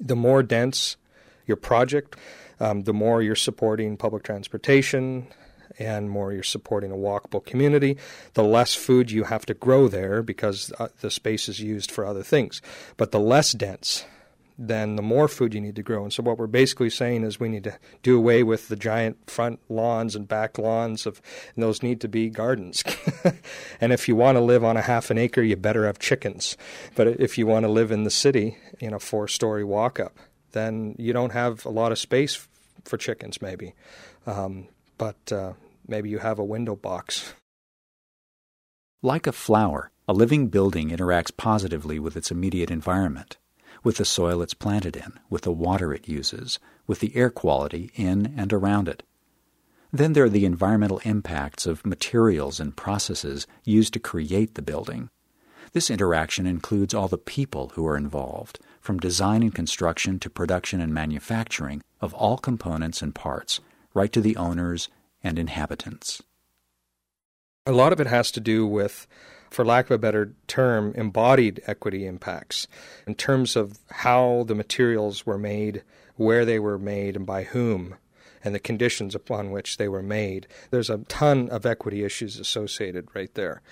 The 0.00 0.16
more 0.16 0.42
dense 0.42 0.96
your 1.46 1.56
project, 1.56 2.16
um, 2.60 2.82
the 2.82 2.92
more 2.92 3.22
you're 3.22 3.34
supporting 3.34 3.96
public 3.96 4.22
transportation 4.22 5.26
and 5.78 6.10
more 6.10 6.32
you're 6.32 6.42
supporting 6.42 6.90
a 6.90 6.96
walkable 6.96 7.44
community, 7.44 7.96
the 8.34 8.44
less 8.44 8.74
food 8.74 9.10
you 9.10 9.24
have 9.24 9.46
to 9.46 9.54
grow 9.54 9.88
there 9.88 10.22
because 10.22 10.72
uh, 10.78 10.88
the 11.00 11.10
space 11.10 11.48
is 11.48 11.60
used 11.60 11.90
for 11.90 12.04
other 12.04 12.22
things. 12.22 12.62
But 12.96 13.12
the 13.12 13.20
less 13.20 13.52
dense, 13.52 14.04
then 14.56 14.96
the 14.96 15.02
more 15.02 15.26
food 15.26 15.54
you 15.54 15.60
need 15.60 15.76
to 15.76 15.82
grow. 15.82 16.04
And 16.04 16.12
so 16.12 16.22
what 16.22 16.38
we're 16.38 16.46
basically 16.46 16.90
saying 16.90 17.24
is 17.24 17.40
we 17.40 17.48
need 17.48 17.64
to 17.64 17.76
do 18.02 18.16
away 18.16 18.42
with 18.42 18.68
the 18.68 18.76
giant 18.76 19.28
front 19.28 19.58
lawns 19.68 20.14
and 20.14 20.28
back 20.28 20.58
lawns 20.58 21.06
of 21.06 21.20
and 21.54 21.62
those 21.62 21.82
need 21.82 22.00
to 22.02 22.08
be 22.08 22.30
gardens. 22.30 22.84
and 23.80 23.92
if 23.92 24.08
you 24.08 24.14
want 24.14 24.36
to 24.36 24.40
live 24.40 24.62
on 24.62 24.76
a 24.76 24.82
half 24.82 25.10
an 25.10 25.18
acre, 25.18 25.42
you 25.42 25.56
better 25.56 25.86
have 25.86 25.98
chickens. 25.98 26.56
But 26.94 27.08
if 27.08 27.36
you 27.36 27.46
want 27.46 27.64
to 27.64 27.70
live 27.70 27.90
in 27.90 28.04
the 28.04 28.10
city 28.10 28.56
in 28.78 28.94
a 28.94 29.00
four-story 29.00 29.64
walk-up, 29.64 30.16
then 30.52 30.94
you 30.98 31.12
don't 31.12 31.32
have 31.32 31.64
a 31.66 31.70
lot 31.70 31.90
of 31.90 31.98
space 31.98 32.46
for 32.84 32.96
chickens, 32.96 33.42
maybe. 33.42 33.74
Um, 34.26 34.68
but 34.98 35.32
uh, 35.32 35.52
maybe 35.86 36.08
you 36.08 36.18
have 36.18 36.38
a 36.38 36.44
window 36.44 36.76
box. 36.76 37.34
Like 39.02 39.26
a 39.26 39.32
flower, 39.32 39.90
a 40.08 40.12
living 40.12 40.48
building 40.48 40.90
interacts 40.90 41.36
positively 41.36 41.98
with 41.98 42.16
its 42.16 42.30
immediate 42.30 42.70
environment, 42.70 43.36
with 43.82 43.98
the 43.98 44.04
soil 44.04 44.42
it's 44.42 44.54
planted 44.54 44.96
in, 44.96 45.18
with 45.28 45.42
the 45.42 45.52
water 45.52 45.92
it 45.92 46.08
uses, 46.08 46.58
with 46.86 47.00
the 47.00 47.14
air 47.16 47.30
quality 47.30 47.90
in 47.94 48.34
and 48.36 48.52
around 48.52 48.88
it. 48.88 49.02
Then 49.92 50.12
there 50.12 50.24
are 50.24 50.30
the 50.30 50.44
environmental 50.44 51.00
impacts 51.04 51.66
of 51.66 51.86
materials 51.86 52.58
and 52.58 52.76
processes 52.76 53.46
used 53.64 53.92
to 53.92 54.00
create 54.00 54.54
the 54.54 54.62
building. 54.62 55.08
This 55.72 55.90
interaction 55.90 56.46
includes 56.46 56.94
all 56.94 57.08
the 57.08 57.18
people 57.18 57.70
who 57.74 57.86
are 57.86 57.96
involved, 57.96 58.58
from 58.80 58.98
design 58.98 59.42
and 59.42 59.54
construction 59.54 60.18
to 60.20 60.30
production 60.30 60.80
and 60.80 60.92
manufacturing 60.92 61.82
of 62.00 62.12
all 62.14 62.38
components 62.38 63.02
and 63.02 63.14
parts, 63.14 63.60
right 63.94 64.12
to 64.12 64.20
the 64.20 64.36
owners 64.36 64.88
and 65.22 65.38
inhabitants. 65.38 66.22
A 67.66 67.72
lot 67.72 67.92
of 67.92 68.00
it 68.00 68.06
has 68.06 68.30
to 68.32 68.40
do 68.40 68.66
with, 68.66 69.06
for 69.50 69.64
lack 69.64 69.86
of 69.86 69.92
a 69.92 69.98
better 69.98 70.34
term, 70.46 70.92
embodied 70.96 71.62
equity 71.66 72.04
impacts 72.04 72.66
in 73.06 73.14
terms 73.14 73.56
of 73.56 73.78
how 73.90 74.44
the 74.46 74.54
materials 74.54 75.24
were 75.24 75.38
made, 75.38 75.82
where 76.16 76.44
they 76.44 76.58
were 76.58 76.78
made, 76.78 77.16
and 77.16 77.24
by 77.24 77.44
whom 77.44 77.94
and 78.44 78.54
the 78.54 78.60
conditions 78.60 79.14
upon 79.14 79.50
which 79.50 79.78
they 79.78 79.88
were 79.88 80.02
made. 80.02 80.46
There's 80.70 80.90
a 80.90 80.98
ton 81.08 81.48
of 81.48 81.64
equity 81.64 82.04
issues 82.04 82.38
associated 82.38 83.08
right 83.14 83.32
there, 83.34 83.62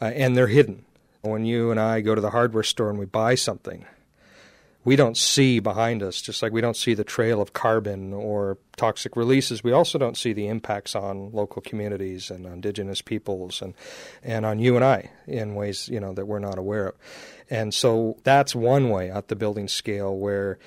uh, 0.00 0.06
and 0.06 0.34
they're 0.34 0.46
hidden. 0.46 0.86
When 1.20 1.44
you 1.44 1.70
and 1.70 1.78
I 1.78 2.00
go 2.00 2.14
to 2.14 2.20
the 2.20 2.30
hardware 2.30 2.62
store 2.62 2.88
and 2.88 2.98
we 2.98 3.04
buy 3.04 3.34
something, 3.34 3.84
we 4.84 4.96
don't 4.96 5.16
see 5.16 5.60
behind 5.60 6.02
us, 6.02 6.20
just 6.20 6.42
like 6.42 6.52
we 6.52 6.60
don't 6.60 6.76
see 6.76 6.94
the 6.94 7.04
trail 7.04 7.40
of 7.40 7.52
carbon 7.52 8.12
or 8.12 8.58
toxic 8.76 9.16
releases, 9.16 9.62
we 9.62 9.70
also 9.70 9.98
don't 9.98 10.16
see 10.16 10.32
the 10.32 10.48
impacts 10.48 10.96
on 10.96 11.30
local 11.32 11.62
communities 11.62 12.30
and 12.30 12.46
indigenous 12.46 13.00
peoples 13.00 13.62
and, 13.62 13.74
and 14.22 14.44
on 14.44 14.58
you 14.58 14.74
and 14.74 14.84
I 14.84 15.10
in 15.26 15.54
ways 15.54 15.88
you 15.88 16.00
know 16.00 16.12
that 16.14 16.26
we're 16.26 16.40
not 16.40 16.58
aware 16.58 16.88
of. 16.88 16.94
And 17.48 17.72
so 17.72 18.16
that's 18.24 18.54
one 18.54 18.90
way 18.90 19.10
at 19.10 19.28
the 19.28 19.36
building 19.36 19.68
scale 19.68 20.16
where 20.16 20.58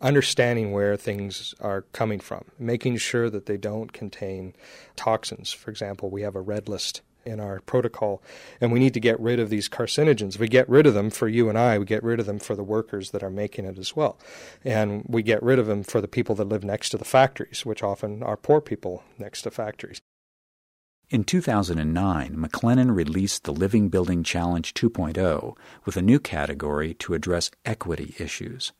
understanding 0.00 0.72
where 0.72 0.96
things 0.96 1.54
are 1.60 1.82
coming 1.92 2.20
from, 2.20 2.44
making 2.58 2.96
sure 2.96 3.28
that 3.30 3.46
they 3.46 3.56
don't 3.56 3.92
contain 3.92 4.54
toxins. 4.96 5.52
For 5.52 5.70
example, 5.70 6.10
we 6.10 6.22
have 6.22 6.36
a 6.36 6.40
red 6.40 6.68
list 6.68 7.02
in 7.24 7.40
our 7.40 7.60
protocol. 7.60 8.22
And 8.60 8.72
we 8.72 8.78
need 8.78 8.94
to 8.94 9.00
get 9.00 9.18
rid 9.20 9.40
of 9.40 9.50
these 9.50 9.68
carcinogens. 9.68 10.38
We 10.38 10.48
get 10.48 10.68
rid 10.68 10.86
of 10.86 10.94
them 10.94 11.10
for 11.10 11.28
you 11.28 11.48
and 11.48 11.58
I, 11.58 11.78
we 11.78 11.84
get 11.84 12.02
rid 12.02 12.20
of 12.20 12.26
them 12.26 12.38
for 12.38 12.54
the 12.54 12.64
workers 12.64 13.10
that 13.10 13.22
are 13.22 13.30
making 13.30 13.64
it 13.64 13.78
as 13.78 13.94
well. 13.94 14.18
And 14.64 15.04
we 15.06 15.22
get 15.22 15.42
rid 15.42 15.58
of 15.58 15.66
them 15.66 15.82
for 15.82 16.00
the 16.00 16.08
people 16.08 16.34
that 16.36 16.48
live 16.48 16.64
next 16.64 16.90
to 16.90 16.98
the 16.98 17.04
factories, 17.04 17.64
which 17.66 17.82
often 17.82 18.22
are 18.22 18.36
poor 18.36 18.60
people 18.60 19.04
next 19.18 19.42
to 19.42 19.50
factories. 19.50 20.00
In 21.10 21.24
2009, 21.24 22.36
McLennan 22.36 22.94
released 22.94 23.42
the 23.42 23.52
Living 23.52 23.88
Building 23.88 24.22
Challenge 24.22 24.72
2.0 24.72 25.56
with 25.84 25.96
a 25.96 26.02
new 26.02 26.20
category 26.20 26.94
to 26.94 27.14
address 27.14 27.50
equity 27.64 28.14
issues. 28.20 28.70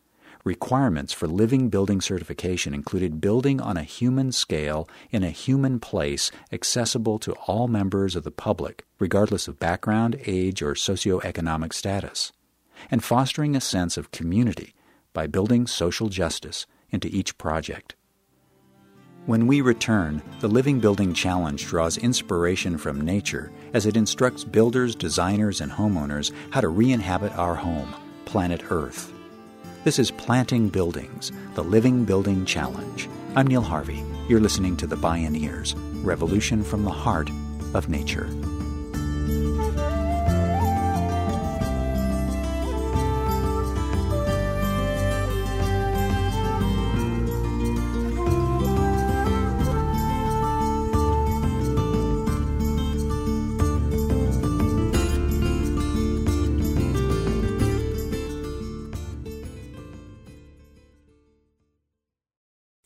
Requirements 0.45 1.13
for 1.13 1.27
living 1.27 1.69
building 1.69 2.01
certification 2.01 2.73
included 2.73 3.21
building 3.21 3.61
on 3.61 3.77
a 3.77 3.83
human 3.83 4.33
scale 4.33 4.89
in 5.11 5.23
a 5.23 5.31
human 5.31 5.79
place 5.79 6.31
accessible 6.51 7.19
to 7.19 7.33
all 7.47 7.69
members 7.69 8.17
of 8.17 8.25
the 8.25 8.31
public, 8.31 8.87
regardless 8.99 9.49
of 9.49 9.59
background, 9.59 10.19
age, 10.25 10.63
or 10.63 10.73
socioeconomic 10.73 11.75
status, 11.75 12.33
and 12.91 13.05
fostering 13.05 13.55
a 13.55 13.61
sense 13.61 13.99
of 13.99 14.13
community 14.13 14.73
by 15.13 15.27
building 15.27 15.67
social 15.67 16.09
justice 16.09 16.67
into 16.91 17.09
each 17.09 17.37
project. 17.37 17.95
When 19.27 19.47
we 19.47 19.61
return, 19.61 20.23
the 20.41 20.49
Living 20.49 20.81
Building 20.81 21.13
Challenge 21.13 21.63
draws 21.63 21.99
inspiration 21.99 22.79
from 22.79 23.03
nature 23.03 23.53
as 23.75 23.85
it 23.85 23.95
instructs 23.95 24.45
builders, 24.45 24.95
designers, 24.95 25.61
and 25.61 25.71
homeowners 25.71 26.33
how 26.51 26.63
to 26.63 26.69
re 26.69 26.91
inhabit 26.93 27.37
our 27.37 27.55
home, 27.55 27.95
planet 28.25 28.63
Earth. 28.71 29.13
This 29.83 29.99
is 29.99 30.11
Planting 30.11 30.69
Buildings, 30.69 31.33
the 31.55 31.65
Living 31.65 32.05
Building 32.05 32.45
Challenge. 32.45 33.09
I'm 33.35 33.47
Neil 33.47 33.63
Harvey. 33.63 34.05
You're 34.29 34.39
listening 34.39 34.77
to 34.77 34.87
The 34.87 34.97
Bioneers 34.97 35.75
Revolution 36.05 36.63
from 36.63 36.85
the 36.85 36.91
Heart 36.91 37.31
of 37.73 37.89
Nature. 37.89 38.29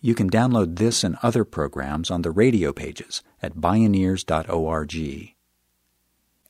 You 0.05 0.15
can 0.15 0.29
download 0.29 0.77
this 0.77 1.03
and 1.03 1.17
other 1.23 1.47
programs 1.47 2.11
on 2.11 2.21
the 2.21 2.31
radio 2.31 2.75
pages 2.75 3.23
at 3.41 3.57
bioneers.org. 3.57 5.35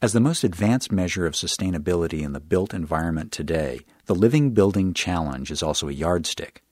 As 0.02 0.12
the 0.12 0.18
most 0.18 0.42
advanced 0.42 0.90
measure 0.90 1.24
of 1.24 1.34
sustainability 1.34 2.22
in 2.22 2.32
the 2.32 2.40
built 2.40 2.74
environment 2.74 3.30
today, 3.30 3.82
the 4.06 4.14
Living 4.16 4.54
Building 4.54 4.92
Challenge 4.92 5.52
is 5.52 5.62
also 5.62 5.88
a 5.88 5.92
yardstick. 5.92 6.64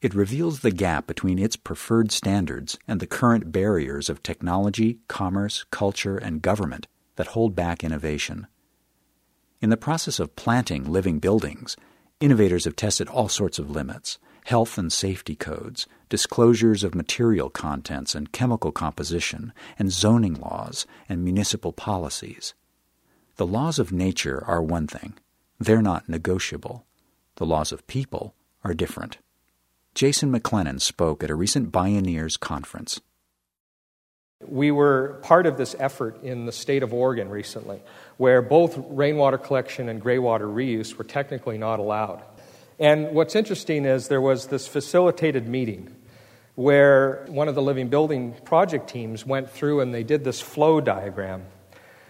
It 0.00 0.14
reveals 0.14 0.60
the 0.60 0.70
gap 0.70 1.06
between 1.06 1.38
its 1.38 1.56
preferred 1.56 2.10
standards 2.10 2.78
and 2.88 3.00
the 3.00 3.06
current 3.06 3.52
barriers 3.52 4.08
of 4.08 4.22
technology, 4.22 5.00
commerce, 5.08 5.66
culture, 5.70 6.16
and 6.16 6.40
government 6.40 6.86
that 7.16 7.36
hold 7.36 7.54
back 7.54 7.84
innovation. 7.84 8.46
In 9.60 9.68
the 9.68 9.76
process 9.76 10.18
of 10.18 10.36
planting 10.36 10.90
living 10.90 11.18
buildings, 11.18 11.76
innovators 12.18 12.64
have 12.64 12.76
tested 12.76 13.08
all 13.08 13.28
sorts 13.28 13.58
of 13.58 13.70
limits 13.70 14.18
health 14.44 14.78
and 14.78 14.92
safety 14.92 15.34
codes, 15.34 15.86
disclosures 16.08 16.82
of 16.84 16.94
material 16.94 17.50
contents 17.50 18.14
and 18.14 18.32
chemical 18.32 18.72
composition, 18.72 19.52
and 19.78 19.92
zoning 19.92 20.34
laws 20.34 20.86
and 21.08 21.24
municipal 21.24 21.72
policies. 21.72 22.54
The 23.36 23.46
laws 23.46 23.78
of 23.78 23.92
nature 23.92 24.44
are 24.46 24.62
one 24.62 24.86
thing. 24.86 25.14
They're 25.58 25.82
not 25.82 26.08
negotiable. 26.08 26.84
The 27.36 27.46
laws 27.46 27.72
of 27.72 27.86
people 27.86 28.34
are 28.64 28.74
different. 28.74 29.18
Jason 29.94 30.32
McLennan 30.32 30.80
spoke 30.80 31.24
at 31.24 31.30
a 31.30 31.34
recent 31.34 31.72
Bioneers 31.72 32.38
conference. 32.38 33.00
We 34.46 34.70
were 34.70 35.18
part 35.22 35.46
of 35.46 35.58
this 35.58 35.76
effort 35.78 36.22
in 36.22 36.46
the 36.46 36.52
state 36.52 36.82
of 36.82 36.94
Oregon 36.94 37.28
recently, 37.28 37.82
where 38.16 38.40
both 38.40 38.78
rainwater 38.88 39.36
collection 39.36 39.88
and 39.88 40.02
graywater 40.02 40.46
reuse 40.52 40.96
were 40.96 41.04
technically 41.04 41.58
not 41.58 41.78
allowed. 41.78 42.22
And 42.80 43.12
what's 43.12 43.36
interesting 43.36 43.84
is 43.84 44.08
there 44.08 44.22
was 44.22 44.46
this 44.46 44.66
facilitated 44.66 45.46
meeting 45.46 45.94
where 46.54 47.26
one 47.28 47.46
of 47.46 47.54
the 47.54 47.60
living 47.60 47.88
building 47.88 48.32
project 48.46 48.88
teams 48.88 49.24
went 49.24 49.50
through 49.50 49.80
and 49.80 49.92
they 49.92 50.02
did 50.02 50.24
this 50.24 50.40
flow 50.40 50.80
diagram. 50.80 51.44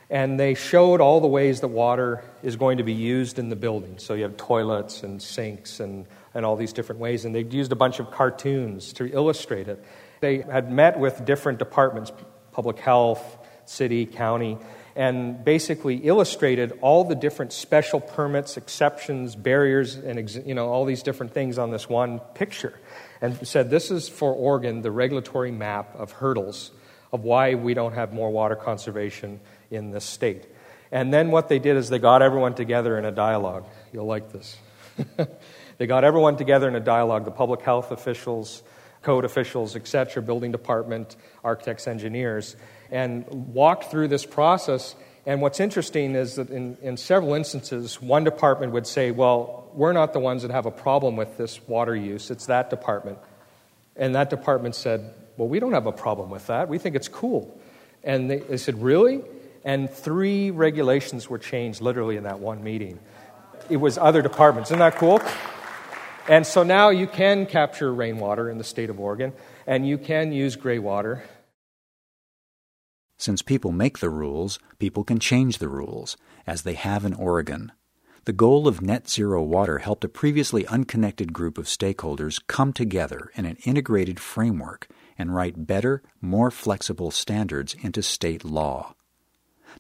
And 0.08 0.38
they 0.38 0.54
showed 0.54 1.00
all 1.00 1.20
the 1.20 1.26
ways 1.26 1.60
that 1.60 1.68
water 1.68 2.22
is 2.44 2.54
going 2.54 2.78
to 2.78 2.84
be 2.84 2.92
used 2.92 3.40
in 3.40 3.48
the 3.48 3.56
building. 3.56 3.98
So 3.98 4.14
you 4.14 4.22
have 4.22 4.36
toilets 4.36 5.02
and 5.02 5.20
sinks 5.20 5.80
and, 5.80 6.06
and 6.34 6.46
all 6.46 6.54
these 6.54 6.72
different 6.72 7.00
ways. 7.00 7.24
And 7.24 7.34
they 7.34 7.42
used 7.42 7.72
a 7.72 7.76
bunch 7.76 7.98
of 7.98 8.12
cartoons 8.12 8.92
to 8.94 9.12
illustrate 9.12 9.66
it. 9.66 9.84
They 10.20 10.38
had 10.38 10.70
met 10.70 11.00
with 11.00 11.24
different 11.24 11.58
departments 11.58 12.12
public 12.52 12.78
health, 12.78 13.38
city, 13.64 14.06
county 14.06 14.58
and 14.96 15.44
basically 15.44 15.96
illustrated 15.96 16.72
all 16.80 17.04
the 17.04 17.14
different 17.14 17.52
special 17.52 18.00
permits, 18.00 18.56
exceptions, 18.56 19.36
barriers, 19.36 19.94
and 19.96 20.30
you 20.46 20.54
know, 20.54 20.68
all 20.68 20.84
these 20.84 21.02
different 21.02 21.32
things 21.32 21.58
on 21.58 21.70
this 21.70 21.88
one 21.88 22.20
picture. 22.34 22.78
And 23.20 23.46
said, 23.46 23.70
This 23.70 23.90
is 23.90 24.08
for 24.08 24.32
Oregon 24.32 24.82
the 24.82 24.90
regulatory 24.90 25.50
map 25.50 25.94
of 25.94 26.12
hurdles 26.12 26.70
of 27.12 27.24
why 27.24 27.54
we 27.54 27.74
don't 27.74 27.92
have 27.92 28.12
more 28.12 28.30
water 28.30 28.56
conservation 28.56 29.40
in 29.70 29.90
this 29.90 30.04
state. 30.04 30.46
And 30.92 31.12
then 31.12 31.30
what 31.30 31.48
they 31.48 31.58
did 31.58 31.76
is 31.76 31.88
they 31.88 31.98
got 31.98 32.22
everyone 32.22 32.54
together 32.54 32.98
in 32.98 33.04
a 33.04 33.12
dialogue. 33.12 33.64
You'll 33.92 34.06
like 34.06 34.32
this. 34.32 34.56
they 35.78 35.86
got 35.86 36.04
everyone 36.04 36.36
together 36.36 36.68
in 36.68 36.74
a 36.74 36.80
dialogue 36.80 37.24
the 37.24 37.30
public 37.30 37.62
health 37.62 37.90
officials, 37.90 38.62
code 39.02 39.24
officials, 39.24 39.76
etc., 39.76 40.22
building 40.22 40.52
department, 40.52 41.16
architects, 41.42 41.86
engineers, 41.86 42.56
and 42.90 43.26
walked 43.28 43.90
through 43.90 44.08
this 44.08 44.26
process. 44.26 44.94
And 45.26 45.40
what's 45.40 45.60
interesting 45.60 46.14
is 46.14 46.36
that 46.36 46.50
in, 46.50 46.76
in 46.82 46.96
several 46.96 47.34
instances, 47.34 48.00
one 48.00 48.24
department 48.24 48.72
would 48.72 48.86
say, 48.86 49.10
Well, 49.10 49.70
we're 49.74 49.92
not 49.92 50.12
the 50.12 50.20
ones 50.20 50.42
that 50.42 50.50
have 50.50 50.66
a 50.66 50.70
problem 50.70 51.16
with 51.16 51.36
this 51.36 51.60
water 51.68 51.94
use, 51.94 52.30
it's 52.30 52.46
that 52.46 52.70
department. 52.70 53.18
And 53.96 54.14
that 54.14 54.30
department 54.30 54.74
said, 54.74 55.12
Well, 55.36 55.48
we 55.48 55.60
don't 55.60 55.72
have 55.72 55.86
a 55.86 55.92
problem 55.92 56.30
with 56.30 56.46
that. 56.48 56.68
We 56.68 56.78
think 56.78 56.96
it's 56.96 57.08
cool. 57.08 57.58
And 58.02 58.30
they, 58.30 58.38
they 58.38 58.56
said, 58.56 58.82
Really? 58.82 59.22
And 59.64 59.90
three 59.90 60.50
regulations 60.50 61.28
were 61.28 61.38
changed 61.38 61.82
literally 61.82 62.16
in 62.16 62.24
that 62.24 62.40
one 62.40 62.64
meeting. 62.64 62.98
It 63.68 63.76
was 63.76 63.98
other 63.98 64.22
departments. 64.22 64.70
Isn't 64.70 64.78
that 64.78 64.96
cool? 64.96 65.20
And 66.28 66.46
so 66.46 66.62
now 66.62 66.90
you 66.90 67.06
can 67.06 67.46
capture 67.46 67.92
rainwater 67.92 68.48
in 68.48 68.58
the 68.58 68.64
state 68.64 68.90
of 68.90 69.00
Oregon, 69.00 69.32
and 69.66 69.88
you 69.88 69.98
can 69.98 70.32
use 70.32 70.56
gray 70.56 70.78
water. 70.78 71.24
Since 73.16 73.42
people 73.42 73.72
make 73.72 73.98
the 73.98 74.10
rules, 74.10 74.58
people 74.78 75.04
can 75.04 75.18
change 75.18 75.58
the 75.58 75.68
rules, 75.68 76.16
as 76.46 76.62
they 76.62 76.74
have 76.74 77.04
in 77.04 77.14
Oregon. 77.14 77.72
The 78.24 78.32
goal 78.32 78.68
of 78.68 78.82
net 78.82 79.08
zero 79.08 79.42
water 79.42 79.78
helped 79.78 80.04
a 80.04 80.08
previously 80.08 80.66
unconnected 80.66 81.32
group 81.32 81.58
of 81.58 81.64
stakeholders 81.64 82.40
come 82.46 82.72
together 82.72 83.30
in 83.34 83.44
an 83.46 83.56
integrated 83.64 84.20
framework 84.20 84.88
and 85.18 85.34
write 85.34 85.66
better, 85.66 86.02
more 86.20 86.50
flexible 86.50 87.10
standards 87.10 87.74
into 87.82 88.02
state 88.02 88.44
law. 88.44 88.94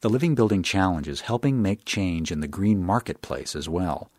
The 0.00 0.10
Living 0.10 0.34
Building 0.34 0.62
Challenge 0.62 1.08
is 1.08 1.22
helping 1.22 1.60
make 1.60 1.84
change 1.84 2.32
in 2.32 2.40
the 2.40 2.48
green 2.48 2.82
marketplace 2.82 3.54
as 3.54 3.68
well. 3.68 4.10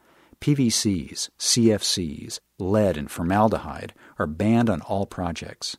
PVCs, 0.41 1.29
CFCs, 1.37 2.39
lead, 2.57 2.97
and 2.97 3.11
formaldehyde 3.11 3.93
are 4.17 4.25
banned 4.25 4.71
on 4.71 4.81
all 4.81 5.05
projects. 5.05 5.77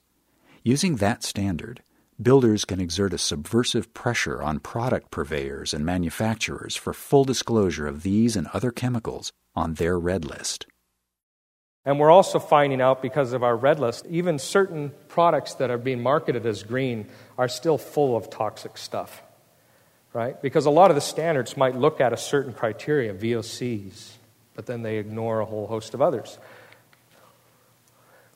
Using 0.63 0.97
that 0.97 1.25
standard, 1.25 1.83
builders 2.21 2.65
can 2.65 2.81
exert 2.81 3.13
a 3.13 3.19
subversive 3.19 3.93
pressure 3.93 4.41
on 4.41 4.61
product 4.61 5.11
purveyors 5.11 5.75
and 5.75 5.85
manufacturers 5.85 6.77
for 6.77 6.93
full 6.93 7.25
disclosure 7.25 7.89
of 7.89 8.05
these 8.05 8.37
and 8.37 8.47
other 8.55 8.71
chemicals 8.71 9.33
on 9.57 9.75
their 9.75 9.99
red 9.99 10.25
list. 10.25 10.67
And 11.85 11.99
we're 11.99 12.13
also 12.13 12.39
finding 12.39 12.81
out 12.81 13.03
because 13.03 13.33
of 13.33 13.43
our 13.43 13.57
red 13.57 13.81
list, 13.81 14.07
even 14.09 14.39
certain 14.39 14.93
products 15.09 15.55
that 15.55 15.73
are 15.73 15.79
being 15.79 16.01
marketed 16.01 16.47
as 16.47 16.63
green 16.63 17.09
are 17.37 17.49
still 17.49 17.79
full 17.79 18.17
of 18.17 18.31
toxic 18.31 18.79
stuff. 18.79 19.25
Right? 20.13 20.41
Because 20.41 20.67
a 20.67 20.71
lot 20.71 20.93
of 20.93 20.95
the 20.95 21.01
standards 21.01 21.57
might 21.57 21.75
look 21.75 22.01
at 22.01 22.13
a 22.13 22.17
certain 22.17 22.53
criteria, 22.53 23.13
VOCs, 23.13 24.19
but 24.55 24.67
then 24.67 24.83
they 24.83 24.99
ignore 24.99 25.41
a 25.41 25.45
whole 25.45 25.67
host 25.67 25.95
of 25.95 26.03
others. 26.03 26.39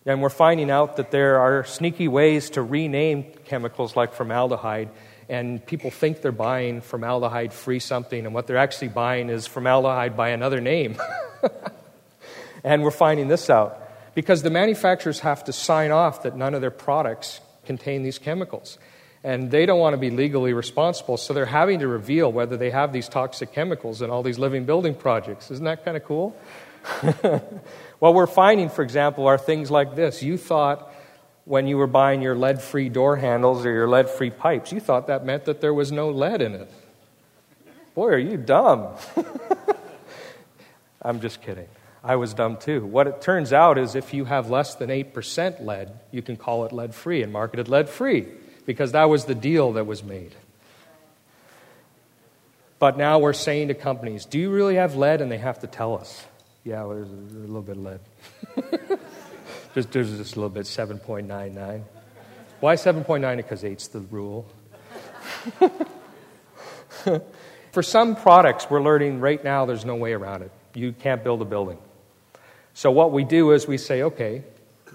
And 0.05 0.22
we're 0.22 0.29
finding 0.29 0.70
out 0.70 0.98
that 0.98 1.11
there 1.11 1.40
are 1.40 1.64
sneaky 1.64 2.07
ways 2.07 2.50
to 2.50 2.62
rename 2.62 3.24
chemicals 3.44 3.96
like 3.96 4.14
formaldehyde, 4.14 4.90
and 5.29 5.64
people 5.66 5.90
think 5.90 6.22
they're 6.22 6.31
buying 6.31 6.81
formaldehyde 6.81 7.52
free 7.52 7.81
something, 7.81 8.24
and 8.24 8.33
what 8.33 8.46
they're 8.46 8.57
actually 8.57 8.88
buying 8.88 9.29
is 9.29 9.48
formaldehyde 9.48 10.16
by 10.16 10.29
another 10.29 10.61
name. 10.61 10.96
and 12.64 12.85
we're 12.85 12.92
finding 12.92 13.26
this 13.26 13.50
out 13.50 13.83
because 14.14 14.42
the 14.42 14.50
manufacturers 14.50 15.20
have 15.20 15.42
to 15.44 15.52
sign 15.52 15.90
off 15.90 16.22
that 16.22 16.37
none 16.37 16.55
of 16.55 16.61
their 16.61 16.70
products 16.70 17.40
contain 17.64 18.05
these 18.05 18.18
chemicals. 18.18 18.79
And 19.26 19.50
they 19.50 19.66
don't 19.66 19.80
want 19.80 19.94
to 19.94 19.98
be 19.98 20.10
legally 20.10 20.52
responsible, 20.52 21.16
so 21.16 21.34
they're 21.34 21.46
having 21.46 21.80
to 21.80 21.88
reveal 21.88 22.30
whether 22.30 22.56
they 22.56 22.70
have 22.70 22.92
these 22.92 23.08
toxic 23.08 23.52
chemicals 23.52 24.00
in 24.00 24.08
all 24.08 24.22
these 24.22 24.38
living 24.38 24.66
building 24.66 24.94
projects. 24.94 25.50
Isn't 25.50 25.64
that 25.64 25.84
kind 25.84 25.96
of 25.96 26.04
cool? 26.04 26.36
what 27.98 28.14
we're 28.14 28.28
finding, 28.28 28.68
for 28.68 28.84
example, 28.84 29.26
are 29.26 29.36
things 29.36 29.68
like 29.68 29.96
this. 29.96 30.22
You 30.22 30.38
thought 30.38 30.92
when 31.44 31.66
you 31.66 31.76
were 31.76 31.88
buying 31.88 32.22
your 32.22 32.36
lead 32.36 32.62
free 32.62 32.88
door 32.88 33.16
handles 33.16 33.66
or 33.66 33.72
your 33.72 33.88
lead 33.88 34.08
free 34.08 34.30
pipes, 34.30 34.70
you 34.70 34.78
thought 34.78 35.08
that 35.08 35.26
meant 35.26 35.46
that 35.46 35.60
there 35.60 35.74
was 35.74 35.90
no 35.90 36.08
lead 36.08 36.40
in 36.40 36.54
it. 36.54 36.70
Boy, 37.96 38.10
are 38.10 38.18
you 38.18 38.36
dumb. 38.36 38.94
I'm 41.02 41.20
just 41.20 41.42
kidding. 41.42 41.66
I 42.04 42.14
was 42.14 42.32
dumb 42.32 42.58
too. 42.58 42.86
What 42.86 43.08
it 43.08 43.20
turns 43.20 43.52
out 43.52 43.76
is 43.76 43.96
if 43.96 44.14
you 44.14 44.26
have 44.26 44.50
less 44.50 44.76
than 44.76 44.88
8% 44.88 45.64
lead, 45.64 45.90
you 46.12 46.22
can 46.22 46.36
call 46.36 46.64
it 46.64 46.70
lead 46.70 46.94
free 46.94 47.24
and 47.24 47.32
market 47.32 47.58
it 47.58 47.66
lead 47.66 47.88
free 47.88 48.28
because 48.66 48.92
that 48.92 49.09
was 49.09 49.24
the 49.24 49.35
deal 49.35 49.72
that 49.74 49.87
was 49.87 50.05
made. 50.05 50.35
But 52.79 52.98
now 52.98 53.18
we're 53.18 53.33
saying 53.33 53.68
to 53.68 53.74
companies, 53.74 54.26
do 54.26 54.38
you 54.38 54.50
really 54.50 54.74
have 54.74 54.96
lead? 54.96 55.22
And 55.22 55.33
they 55.33 55.38
have 55.38 55.61
to 55.61 55.66
tell 55.66 55.96
us. 55.96 56.26
Yeah, 56.64 56.83
well, 56.83 56.96
there's, 56.96 57.09
a, 57.09 57.38
little 57.38 57.62
bit 57.62 57.76
of 57.76 57.83
lead. 57.83 58.00
there's, 59.74 59.87
there's 59.87 60.11
just 60.16 60.37
a 60.37 60.40
little 60.40 60.50
bit, 60.50 60.64
7.99. 60.64 61.83
Why 62.61 62.74
7.9? 62.74 63.37
Because 63.37 63.62
8's 63.62 63.88
the 63.88 64.00
rule. 64.00 64.46
For 67.72 67.83
some 67.83 68.16
products, 68.16 68.68
we're 68.68 68.83
learning 68.83 69.20
right 69.20 69.42
now 69.42 69.64
there's 69.66 69.85
no 69.85 69.96
way 69.96 70.12
around 70.12 70.42
it. 70.42 70.50
You 70.74 70.92
can't 70.92 71.22
build 71.22 71.40
a 71.42 71.44
building. 71.44 71.79
So, 72.74 72.90
what 72.90 73.12
we 73.12 73.24
do 73.24 73.52
is 73.52 73.66
we 73.66 73.79
say, 73.79 74.02
okay, 74.02 74.42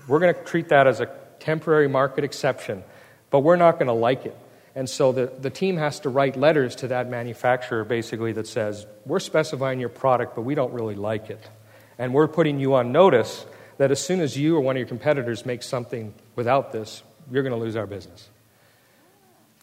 we're 0.08 0.20
going 0.20 0.34
to 0.36 0.44
treat 0.44 0.70
that 0.70 0.88
as 0.88 1.00
a 1.00 1.10
temporary 1.40 1.88
market 1.88 2.24
exception, 2.24 2.84
but 3.32 3.40
we're 3.40 3.56
not 3.56 3.80
going 3.80 3.88
to 3.88 3.94
like 3.94 4.26
it. 4.26 4.38
And 4.76 4.90
so 4.90 5.12
the, 5.12 5.32
the 5.40 5.50
team 5.50 5.78
has 5.78 6.00
to 6.02 6.10
write 6.10 6.38
letters 6.38 6.76
to 6.78 6.90
that 6.90 7.10
manufacturer 7.10 7.84
basically 7.84 8.32
that 8.34 8.48
says, 8.48 8.86
we're 9.06 9.20
specifying 9.20 9.80
your 9.80 9.90
product, 9.90 10.36
but 10.36 10.44
we 10.44 10.56
don't 10.56 10.74
really 10.74 10.96
like 10.96 11.30
it. 11.30 11.50
And 11.98 12.14
we're 12.14 12.28
putting 12.28 12.60
you 12.60 12.76
on 12.76 12.92
notice 12.92 13.46
that 13.78 13.92
as 13.92 14.00
soon 14.00 14.22
as 14.22 14.38
you 14.38 14.56
or 14.56 14.62
one 14.62 14.76
of 14.76 14.80
your 14.80 14.88
competitors 14.88 15.46
make 15.46 15.64
something 15.64 16.14
without 16.36 16.72
this, 16.72 17.04
you're 17.32 17.44
going 17.44 17.54
to 17.54 17.60
lose 17.60 17.76
our 17.76 17.88
business. 17.88 18.30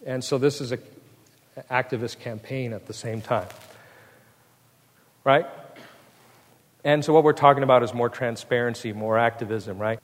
And 0.05 0.23
so 0.23 0.37
this 0.37 0.61
is 0.61 0.71
an 0.71 0.81
activist 1.71 2.19
campaign 2.19 2.73
at 2.73 2.85
the 2.85 2.93
same 2.93 3.21
time. 3.21 3.47
Right? 5.23 5.47
And 6.83 7.03
so 7.03 7.13
what 7.13 7.23
we're 7.23 7.33
talking 7.33 7.63
about 7.63 7.83
is 7.83 7.93
more 7.93 8.09
transparency, 8.09 8.93
more 8.93 9.17
activism, 9.17 9.77
right? 9.77 9.99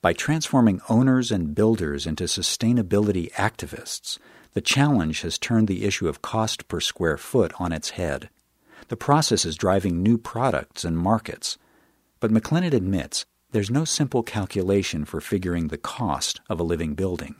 By 0.00 0.12
transforming 0.12 0.80
owners 0.88 1.32
and 1.32 1.56
builders 1.56 2.06
into 2.06 2.24
sustainability 2.24 3.32
activists, 3.32 4.16
the 4.52 4.60
challenge 4.60 5.22
has 5.22 5.38
turned 5.38 5.66
the 5.66 5.84
issue 5.84 6.06
of 6.06 6.22
cost 6.22 6.68
per 6.68 6.78
square 6.78 7.16
foot 7.16 7.52
on 7.58 7.72
its 7.72 7.90
head. 7.90 8.30
The 8.88 8.96
process 8.96 9.44
is 9.44 9.56
driving 9.56 10.00
new 10.00 10.16
products 10.16 10.84
and 10.84 10.96
markets. 10.96 11.58
But 12.20 12.30
McLennan 12.30 12.74
admits 12.74 13.26
there's 13.50 13.72
no 13.72 13.84
simple 13.84 14.22
calculation 14.22 15.04
for 15.04 15.20
figuring 15.20 15.66
the 15.66 15.76
cost 15.76 16.40
of 16.48 16.60
a 16.60 16.64
living 16.64 16.94
building. 16.94 17.34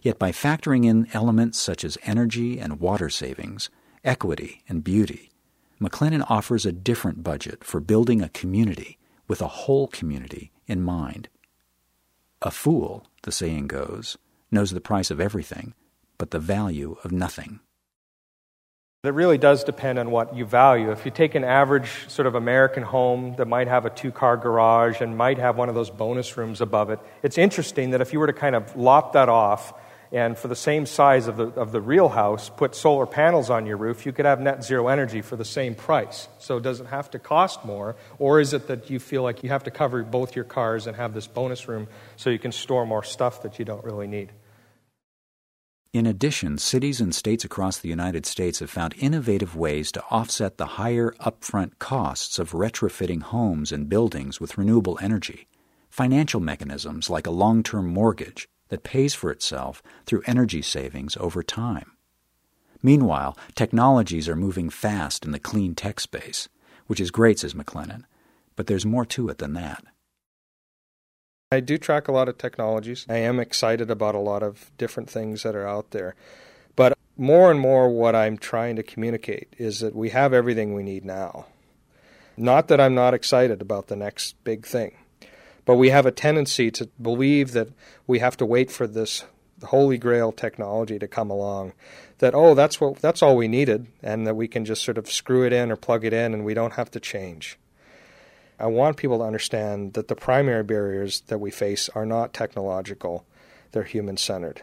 Yet 0.00 0.18
by 0.18 0.32
factoring 0.32 0.86
in 0.86 1.08
elements 1.12 1.58
such 1.60 1.84
as 1.84 1.98
energy 2.04 2.58
and 2.58 2.80
water 2.80 3.10
savings, 3.10 3.68
equity 4.02 4.62
and 4.70 4.82
beauty, 4.82 5.30
McLennan 5.82 6.24
offers 6.30 6.64
a 6.64 6.72
different 6.72 7.22
budget 7.22 7.62
for 7.62 7.78
building 7.78 8.22
a 8.22 8.30
community 8.30 8.96
with 9.28 9.42
a 9.42 9.48
whole 9.48 9.86
community 9.86 10.50
in 10.66 10.80
mind. 10.80 11.28
A 12.46 12.50
fool, 12.50 13.06
the 13.22 13.32
saying 13.32 13.68
goes, 13.68 14.18
knows 14.50 14.70
the 14.70 14.80
price 14.80 15.10
of 15.10 15.18
everything, 15.18 15.72
but 16.18 16.30
the 16.30 16.38
value 16.38 16.98
of 17.02 17.10
nothing. 17.10 17.60
It 19.02 19.14
really 19.14 19.38
does 19.38 19.64
depend 19.64 19.98
on 19.98 20.10
what 20.10 20.36
you 20.36 20.44
value. 20.44 20.90
If 20.90 21.06
you 21.06 21.10
take 21.10 21.34
an 21.34 21.42
average 21.42 21.88
sort 22.08 22.26
of 22.26 22.34
American 22.34 22.82
home 22.82 23.34
that 23.36 23.46
might 23.46 23.68
have 23.68 23.86
a 23.86 23.90
two 23.90 24.12
car 24.12 24.36
garage 24.36 25.00
and 25.00 25.16
might 25.16 25.38
have 25.38 25.56
one 25.56 25.70
of 25.70 25.74
those 25.74 25.88
bonus 25.88 26.36
rooms 26.36 26.60
above 26.60 26.90
it, 26.90 26.98
it's 27.22 27.38
interesting 27.38 27.92
that 27.92 28.02
if 28.02 28.12
you 28.12 28.20
were 28.20 28.26
to 28.26 28.34
kind 28.34 28.54
of 28.54 28.76
lop 28.76 29.14
that 29.14 29.30
off 29.30 29.72
and 30.14 30.38
for 30.38 30.46
the 30.46 30.54
same 30.54 30.86
size 30.86 31.26
of 31.26 31.36
the, 31.36 31.48
of 31.48 31.72
the 31.72 31.80
real 31.80 32.08
house, 32.08 32.48
put 32.48 32.76
solar 32.76 33.04
panels 33.04 33.50
on 33.50 33.66
your 33.66 33.76
roof, 33.76 34.06
you 34.06 34.12
could 34.12 34.26
have 34.26 34.40
net 34.40 34.62
zero 34.62 34.86
energy 34.86 35.22
for 35.22 35.34
the 35.34 35.44
same 35.44 35.74
price. 35.74 36.28
So 36.38 36.60
does 36.60 36.80
it 36.80 36.86
have 36.86 37.10
to 37.10 37.18
cost 37.18 37.64
more? 37.64 37.96
Or 38.20 38.38
is 38.38 38.52
it 38.52 38.68
that 38.68 38.88
you 38.88 39.00
feel 39.00 39.24
like 39.24 39.42
you 39.42 39.48
have 39.48 39.64
to 39.64 39.72
cover 39.72 40.04
both 40.04 40.36
your 40.36 40.44
cars 40.44 40.86
and 40.86 40.96
have 40.96 41.14
this 41.14 41.26
bonus 41.26 41.66
room 41.66 41.88
so 42.14 42.30
you 42.30 42.38
can 42.38 42.52
store 42.52 42.86
more 42.86 43.02
stuff 43.02 43.42
that 43.42 43.58
you 43.58 43.64
don't 43.64 43.82
really 43.82 44.06
need? 44.06 44.30
In 45.92 46.06
addition, 46.06 46.58
cities 46.58 47.00
and 47.00 47.12
states 47.12 47.44
across 47.44 47.78
the 47.78 47.88
United 47.88 48.24
States 48.24 48.60
have 48.60 48.70
found 48.70 48.94
innovative 48.96 49.56
ways 49.56 49.90
to 49.90 50.04
offset 50.12 50.58
the 50.58 50.78
higher 50.78 51.10
upfront 51.18 51.80
costs 51.80 52.38
of 52.38 52.52
retrofitting 52.52 53.22
homes 53.22 53.72
and 53.72 53.88
buildings 53.88 54.40
with 54.40 54.58
renewable 54.58 54.96
energy. 55.02 55.48
Financial 55.90 56.38
mechanisms 56.38 57.10
like 57.10 57.26
a 57.26 57.32
long 57.32 57.64
term 57.64 57.88
mortgage 57.88 58.48
that 58.68 58.82
pays 58.82 59.14
for 59.14 59.30
itself 59.30 59.82
through 60.06 60.22
energy 60.26 60.62
savings 60.62 61.16
over 61.18 61.42
time. 61.42 61.92
Meanwhile, 62.82 63.36
technologies 63.54 64.28
are 64.28 64.36
moving 64.36 64.68
fast 64.68 65.24
in 65.24 65.32
the 65.32 65.38
clean 65.38 65.74
tech 65.74 66.00
space, 66.00 66.48
which 66.86 67.00
is 67.00 67.10
great, 67.10 67.38
says 67.38 67.54
McLennan, 67.54 68.04
but 68.56 68.66
there's 68.66 68.84
more 68.84 69.06
to 69.06 69.28
it 69.28 69.38
than 69.38 69.54
that. 69.54 69.84
I 71.50 71.60
do 71.60 71.78
track 71.78 72.08
a 72.08 72.12
lot 72.12 72.28
of 72.28 72.36
technologies. 72.36 73.06
I 73.08 73.18
am 73.18 73.38
excited 73.38 73.90
about 73.90 74.14
a 74.14 74.18
lot 74.18 74.42
of 74.42 74.70
different 74.76 75.08
things 75.08 75.44
that 75.44 75.54
are 75.54 75.68
out 75.68 75.92
there. 75.92 76.14
But 76.74 76.98
more 77.16 77.50
and 77.50 77.60
more, 77.60 77.88
what 77.88 78.16
I'm 78.16 78.36
trying 78.36 78.76
to 78.76 78.82
communicate 78.82 79.54
is 79.56 79.80
that 79.80 79.94
we 79.94 80.10
have 80.10 80.32
everything 80.32 80.74
we 80.74 80.82
need 80.82 81.04
now. 81.04 81.46
Not 82.36 82.68
that 82.68 82.80
I'm 82.80 82.94
not 82.94 83.14
excited 83.14 83.62
about 83.62 83.86
the 83.86 83.96
next 83.96 84.34
big 84.42 84.66
thing, 84.66 84.96
but 85.64 85.76
we 85.76 85.90
have 85.90 86.06
a 86.06 86.12
tendency 86.12 86.70
to 86.70 86.88
believe 87.00 87.52
that 87.52 87.68
we 88.06 88.18
have 88.18 88.36
to 88.36 88.46
wait 88.46 88.70
for 88.70 88.86
this 88.86 89.24
holy 89.64 89.96
grail 89.96 90.30
technology 90.30 90.98
to 90.98 91.08
come 91.08 91.30
along 91.30 91.72
that 92.18 92.34
oh 92.34 92.54
that's 92.54 92.80
what 92.80 92.96
that's 92.96 93.22
all 93.22 93.36
we 93.36 93.48
needed 93.48 93.86
and 94.02 94.26
that 94.26 94.34
we 94.34 94.46
can 94.46 94.64
just 94.64 94.82
sort 94.82 94.98
of 94.98 95.10
screw 95.10 95.46
it 95.46 95.52
in 95.52 95.70
or 95.70 95.76
plug 95.76 96.04
it 96.04 96.12
in 96.12 96.34
and 96.34 96.44
we 96.44 96.52
don't 96.52 96.74
have 96.74 96.90
to 96.90 97.00
change 97.00 97.58
I 98.58 98.66
want 98.66 98.96
people 98.96 99.18
to 99.18 99.24
understand 99.24 99.94
that 99.94 100.08
the 100.08 100.14
primary 100.14 100.62
barriers 100.62 101.22
that 101.22 101.38
we 101.38 101.50
face 101.50 101.88
are 101.88 102.06
not 102.06 102.32
technological, 102.32 103.26
they're 103.72 103.82
human 103.82 104.16
centered. 104.16 104.62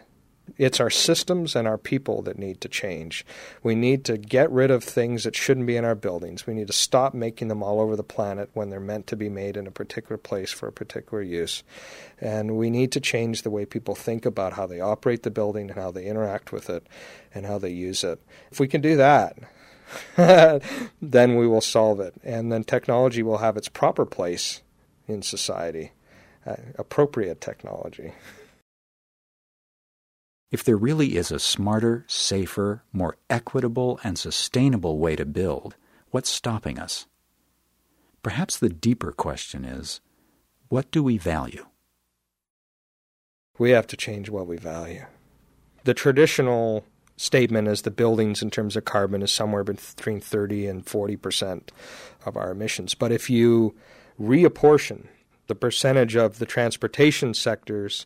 It's 0.58 0.80
our 0.80 0.90
systems 0.90 1.56
and 1.56 1.68
our 1.68 1.78
people 1.78 2.22
that 2.24 2.38
need 2.38 2.62
to 2.62 2.68
change. 2.68 3.26
We 3.64 3.76
need 3.76 4.04
to 4.06 4.18
get 4.18 4.52
rid 4.52 4.70
of 4.70 4.84
things 4.84 5.24
that 5.24 5.36
shouldn't 5.36 5.68
be 5.68 5.78
in 5.78 5.86
our 5.86 5.96
buildings. 5.96 6.46
We 6.46 6.54
need 6.54 6.68
to 6.68 6.74
stop 6.74 7.14
making 7.14 7.48
them 7.48 7.64
all 7.64 7.80
over 7.80 7.96
the 7.96 8.04
planet 8.04 8.50
when 8.54 8.70
they're 8.70 8.80
meant 8.80 9.08
to 9.08 9.16
be 9.16 9.30
made 9.30 9.56
in 9.56 9.68
a 9.68 9.72
particular 9.72 10.18
place 10.18 10.52
for 10.52 10.68
a 10.68 10.72
particular 10.72 11.24
use. 11.24 11.64
And 12.20 12.58
we 12.58 12.70
need 12.70 12.92
to 12.94 13.00
change 13.00 13.42
the 13.42 13.50
way 13.50 13.66
people 13.66 13.96
think 13.96 14.26
about 14.26 14.54
how 14.54 14.68
they 14.68 14.80
operate 14.80 15.24
the 15.24 15.32
building 15.32 15.70
and 15.70 15.80
how 15.80 15.92
they 15.92 16.06
interact 16.06 16.52
with 16.52 16.70
it 16.70 16.86
and 17.34 17.46
how 17.46 17.58
they 17.58 17.72
use 17.72 18.04
it. 18.04 18.22
If 18.52 18.60
we 18.60 18.68
can 18.68 18.82
do 18.82 18.98
that, 18.98 19.38
then 21.02 21.36
we 21.36 21.48
will 21.48 21.62
solve 21.62 22.00
it. 22.00 22.14
And 22.24 22.52
then 22.52 22.64
technology 22.64 23.24
will 23.24 23.40
have 23.40 23.58
its 23.58 23.70
proper 23.70 24.06
place 24.06 24.62
in 25.08 25.22
society, 25.22 25.92
uh, 26.46 26.56
appropriate 26.78 27.42
technology. 27.42 28.14
If 30.52 30.66
there 30.66 30.76
really 30.76 31.16
is 31.16 31.32
a 31.32 31.40
smarter, 31.40 32.04
safer, 32.08 32.84
more 32.92 33.16
equitable, 33.30 34.02
and 34.04 34.20
sustainable 34.20 35.00
way 35.00 35.16
to 35.16 35.26
build, 35.26 35.76
what's 36.10 36.30
stopping 36.30 36.78
us? 36.78 37.08
Perhaps 38.22 38.58
the 38.58 38.70
deeper 38.70 39.14
question 39.14 39.64
is 39.64 40.02
what 40.68 40.92
do 40.92 41.02
we 41.02 41.18
value? 41.18 41.66
We 43.58 43.72
have 43.72 43.88
to 43.88 43.98
change 43.98 44.30
what 44.30 44.48
we 44.48 44.58
value. 44.58 45.06
The 45.86 45.94
traditional 45.94 46.86
statement 47.16 47.68
is 47.68 47.84
the 47.84 47.92
buildings 47.92 48.42
in 48.42 48.50
terms 48.50 48.76
of 48.76 48.86
carbon 48.86 49.22
is 49.22 49.32
somewhere 49.32 49.64
between 49.64 50.20
30 50.20 50.68
and 50.68 50.86
40 50.86 51.16
percent 51.16 51.72
of 52.26 52.36
our 52.36 52.52
emissions. 52.52 52.94
But 52.94 53.12
if 53.12 53.30
you 53.30 53.76
reapportion 54.20 55.08
the 55.48 55.56
percentage 55.56 56.16
of 56.16 56.40
the 56.40 56.46
transportation 56.46 57.34
sector's 57.34 58.06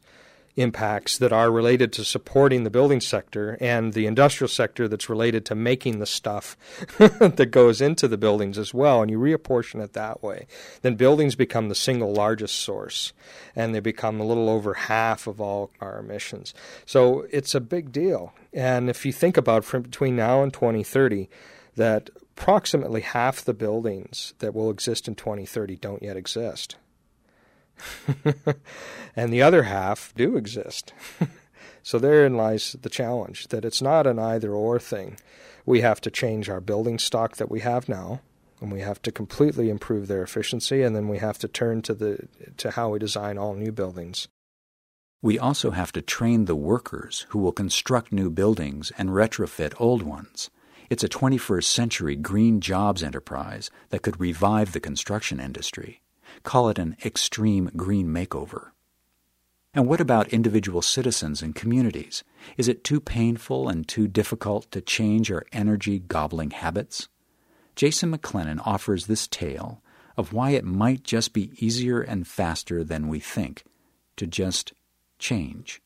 impacts 0.56 1.18
that 1.18 1.34
are 1.34 1.52
related 1.52 1.92
to 1.94 2.04
supporting 2.04 2.64
the 2.64 2.70
building 2.70 3.02
sector 3.02 3.58
and 3.60 3.94
the 3.94 4.06
industrial 4.06 4.48
sector 4.48 4.88
that's 4.88 5.10
related 5.10 5.46
to 5.46 5.56
making 5.56 6.00
the 6.00 6.06
stuff 6.06 6.58
that 6.98 7.52
goes 7.52 7.82
into 7.82 8.08
the 8.08 8.18
buildings 8.18 8.58
as 8.58 8.74
well, 8.74 9.02
and 9.02 9.12
you 9.12 9.20
reapportion 9.20 9.84
it 9.84 9.94
that 9.94 10.24
way, 10.24 10.48
then 10.82 10.96
buildings 10.96 11.36
become 11.36 11.70
the 11.70 11.76
single 11.76 12.14
largest 12.14 12.56
source 12.56 13.14
and 13.56 13.74
they 13.74 13.80
become 13.80 14.20
a 14.20 14.26
little 14.26 14.50
over 14.50 14.74
half 14.74 15.28
of 15.28 15.42
all 15.42 15.72
our 15.82 16.00
emissions. 16.00 16.54
So 16.86 17.28
it's 17.32 17.56
a 17.56 17.62
big 17.62 17.92
deal. 17.92 18.34
And 18.54 18.90
if 18.90 19.06
you 19.06 19.12
think 19.12 19.38
about 19.38 19.66
from 19.66 19.84
between 19.84 20.16
now 20.16 20.42
and 20.42 20.54
2030, 20.54 21.30
that 21.76 22.10
approximately 22.38 23.02
half 23.02 23.44
the 23.44 23.54
buildings 23.54 24.34
that 24.40 24.54
will 24.54 24.70
exist 24.70 25.08
in 25.08 25.16
2030 25.16 25.76
don't 25.78 26.04
yet 26.04 26.18
exist. 26.18 26.76
and 29.16 29.32
the 29.32 29.42
other 29.42 29.64
half 29.64 30.14
do 30.16 30.38
exist. 30.38 30.94
so 31.84 32.00
therein 32.00 32.36
lies 32.36 32.76
the 32.82 32.90
challenge 32.90 33.48
that 33.48 33.66
it's 33.66 33.82
not 33.82 34.08
an 34.08 34.20
either 34.20 34.52
or 34.52 34.80
thing. 34.80 35.18
We 35.66 35.82
have 35.82 36.02
to 36.02 36.12
change 36.12 36.50
our 36.50 36.62
building 36.62 37.00
stock 37.00 37.38
that 37.38 37.50
we 37.50 37.62
have 37.62 37.90
now, 37.90 38.22
and 38.62 38.72
we 38.72 38.82
have 38.82 39.02
to 39.04 39.12
completely 39.12 39.70
improve 39.70 40.08
their 40.08 40.22
efficiency, 40.22 40.84
and 40.84 40.96
then 40.96 41.08
we 41.08 41.18
have 41.18 41.38
to 41.40 41.48
turn 41.48 41.82
to 41.84 41.94
the 41.94 42.28
to 42.58 42.72
how 42.72 42.90
we 42.90 43.00
design 43.00 43.38
all 43.38 43.56
new 43.56 43.72
buildings. 43.72 44.28
We 45.22 45.40
also 45.40 45.72
have 45.72 45.92
to 45.94 46.04
train 46.04 46.46
the 46.46 46.56
workers 46.56 47.26
who 47.30 47.40
will 47.40 47.52
construct 47.52 48.12
new 48.12 48.30
buildings 48.30 48.92
and 48.98 49.10
retrofit 49.10 49.74
old 49.80 50.04
ones. 50.04 50.52
It's 50.88 51.04
a 51.04 51.10
21st 51.10 51.64
century 51.64 52.16
green 52.16 52.62
jobs 52.62 53.02
enterprise 53.02 53.72
that 53.90 54.04
could 54.04 54.20
revive 54.20 54.72
the 54.72 54.80
construction 54.80 55.40
industry. 55.40 56.02
Call 56.44 56.70
it 56.70 56.80
an 56.80 56.96
extreme 57.04 57.72
green 57.76 58.08
makeover. 58.08 58.72
And 59.74 59.88
what 59.88 60.00
about 60.00 60.30
individual 60.30 60.82
citizens 60.82 61.42
and 61.42 61.54
communities? 61.54 62.24
Is 62.56 62.70
it 62.70 62.86
too 62.86 63.02
painful 63.02 63.68
and 63.68 63.86
too 63.86 64.08
difficult 64.08 64.72
to 64.72 64.80
change 64.80 65.32
our 65.32 65.46
energy 65.52 66.00
gobbling 66.00 66.52
habits? 66.52 67.10
Jason 67.76 68.16
McLennan 68.16 68.62
offers 68.66 69.08
this 69.08 69.28
tale 69.28 69.82
of 70.16 70.32
why 70.32 70.52
it 70.52 70.64
might 70.64 71.04
just 71.04 71.34
be 71.34 71.52
easier 71.58 72.00
and 72.00 72.26
faster 72.26 72.86
than 72.86 73.10
we 73.10 73.20
think 73.20 73.66
to 74.16 74.26
just 74.26 74.72
change. 75.20 75.82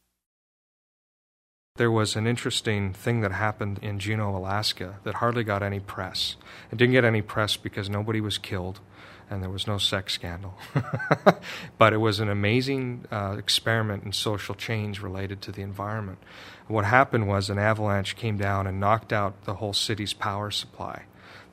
There 1.77 1.89
was 1.89 2.15
an 2.15 2.27
interesting 2.27 2.93
thing 2.93 3.21
that 3.21 3.31
happened 3.31 3.79
in 3.81 3.99
Juneau, 3.99 4.35
Alaska 4.35 4.99
that 5.03 5.15
hardly 5.15 5.43
got 5.43 5.63
any 5.63 5.79
press. 5.79 6.35
It 6.71 6.77
didn't 6.77 6.93
get 6.93 7.05
any 7.05 7.21
press 7.21 7.55
because 7.55 7.89
nobody 7.89 8.21
was 8.21 8.37
killed 8.37 8.81
and 9.29 9.43
there 9.43 9.49
was 9.49 9.67
no 9.67 9.77
sex 9.77 10.13
scandal. 10.13 10.55
but 11.77 11.93
it 11.93 11.97
was 11.97 12.19
an 12.19 12.29
amazing 12.29 13.05
uh, 13.11 13.35
experiment 13.37 14.03
in 14.03 14.11
social 14.11 14.55
change 14.55 15.01
related 15.01 15.41
to 15.43 15.51
the 15.51 15.61
environment. 15.61 16.17
What 16.67 16.85
happened 16.85 17.27
was 17.27 17.49
an 17.49 17.59
avalanche 17.59 18.15
came 18.15 18.37
down 18.37 18.67
and 18.67 18.79
knocked 18.79 19.13
out 19.13 19.45
the 19.45 19.55
whole 19.55 19.73
city's 19.73 20.13
power 20.13 20.51
supply. 20.51 21.03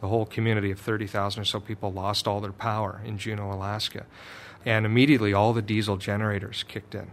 The 0.01 0.09
whole 0.09 0.27
community 0.27 0.71
of 0.71 0.81
30,000 0.81 1.41
or 1.41 1.45
so 1.45 1.61
people 1.61 1.93
lost 1.93 2.29
all 2.29 2.41
their 2.41 2.53
power 2.53 3.01
in 3.05 3.19
Juneau, 3.19 3.53
Alaska. 3.53 4.07
And 4.65 4.85
immediately 4.85 5.33
all 5.33 5.53
the 5.53 5.62
diesel 5.62 5.97
generators 5.97 6.65
kicked 6.65 6.95
in. 6.95 7.11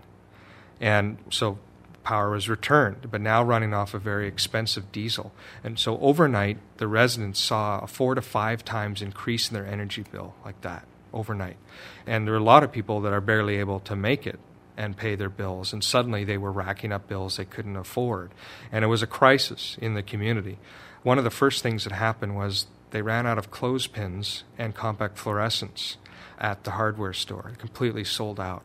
And 0.81 1.17
so 1.29 1.59
power 2.03 2.29
was 2.29 2.49
returned, 2.49 3.09
but 3.09 3.21
now 3.21 3.43
running 3.43 3.73
off 3.73 3.93
a 3.93 3.99
very 3.99 4.27
expensive 4.27 4.91
diesel. 4.91 5.33
And 5.63 5.79
so 5.79 5.97
overnight, 5.99 6.57
the 6.77 6.87
residents 6.87 7.39
saw 7.39 7.79
a 7.79 7.87
four 7.87 8.15
to 8.15 8.21
five 8.21 8.65
times 8.65 9.01
increase 9.01 9.49
in 9.49 9.53
their 9.53 9.65
energy 9.65 10.03
bill 10.11 10.35
like 10.45 10.59
that 10.61 10.85
overnight. 11.13 11.57
And 12.05 12.27
there 12.27 12.33
are 12.33 12.37
a 12.37 12.43
lot 12.43 12.63
of 12.63 12.71
people 12.71 13.01
that 13.01 13.13
are 13.13 13.21
barely 13.21 13.57
able 13.57 13.79
to 13.81 13.95
make 13.95 14.27
it 14.27 14.39
and 14.75 14.97
pay 14.97 15.15
their 15.15 15.29
bills. 15.29 15.71
And 15.71 15.83
suddenly 15.83 16.23
they 16.23 16.37
were 16.37 16.51
racking 16.51 16.91
up 16.91 17.07
bills 17.07 17.37
they 17.37 17.45
couldn't 17.45 17.77
afford. 17.77 18.31
And 18.71 18.83
it 18.83 18.87
was 18.87 19.03
a 19.03 19.07
crisis 19.07 19.77
in 19.79 19.93
the 19.93 20.03
community. 20.03 20.57
One 21.03 21.17
of 21.17 21.23
the 21.23 21.29
first 21.29 21.61
things 21.61 21.83
that 21.83 21.93
happened 21.93 22.35
was 22.35 22.67
they 22.91 23.01
ran 23.01 23.27
out 23.27 23.37
of 23.37 23.51
clothespins 23.51 24.43
and 24.57 24.75
compact 24.75 25.17
fluorescents 25.17 25.97
at 26.39 26.63
the 26.63 26.71
hardware 26.71 27.13
store, 27.13 27.53
completely 27.57 28.03
sold 28.03 28.39
out 28.39 28.63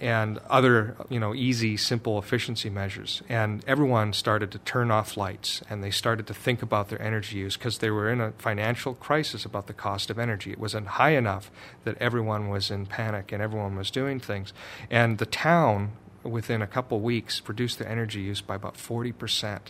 and 0.00 0.38
other 0.48 0.96
you 1.08 1.20
know 1.20 1.34
easy 1.34 1.76
simple 1.76 2.18
efficiency 2.18 2.70
measures. 2.70 3.22
And 3.28 3.62
everyone 3.66 4.12
started 4.12 4.50
to 4.52 4.58
turn 4.58 4.90
off 4.90 5.16
lights 5.16 5.62
and 5.68 5.84
they 5.84 5.90
started 5.90 6.26
to 6.28 6.34
think 6.34 6.62
about 6.62 6.88
their 6.88 7.00
energy 7.00 7.38
use 7.38 7.56
because 7.56 7.78
they 7.78 7.90
were 7.90 8.10
in 8.10 8.20
a 8.20 8.32
financial 8.32 8.94
crisis 8.94 9.44
about 9.44 9.66
the 9.66 9.74
cost 9.74 10.10
of 10.10 10.18
energy. 10.18 10.50
It 10.50 10.58
wasn't 10.58 10.86
high 10.86 11.10
enough 11.10 11.50
that 11.84 11.98
everyone 11.98 12.48
was 12.48 12.70
in 12.70 12.86
panic 12.86 13.30
and 13.30 13.42
everyone 13.42 13.76
was 13.76 13.90
doing 13.90 14.18
things. 14.18 14.52
And 14.90 15.18
the 15.18 15.26
town 15.26 15.92
within 16.22 16.62
a 16.62 16.66
couple 16.66 17.00
weeks 17.00 17.42
reduced 17.46 17.78
their 17.78 17.88
energy 17.88 18.20
use 18.20 18.40
by 18.40 18.54
about 18.54 18.74
40% 18.74 19.60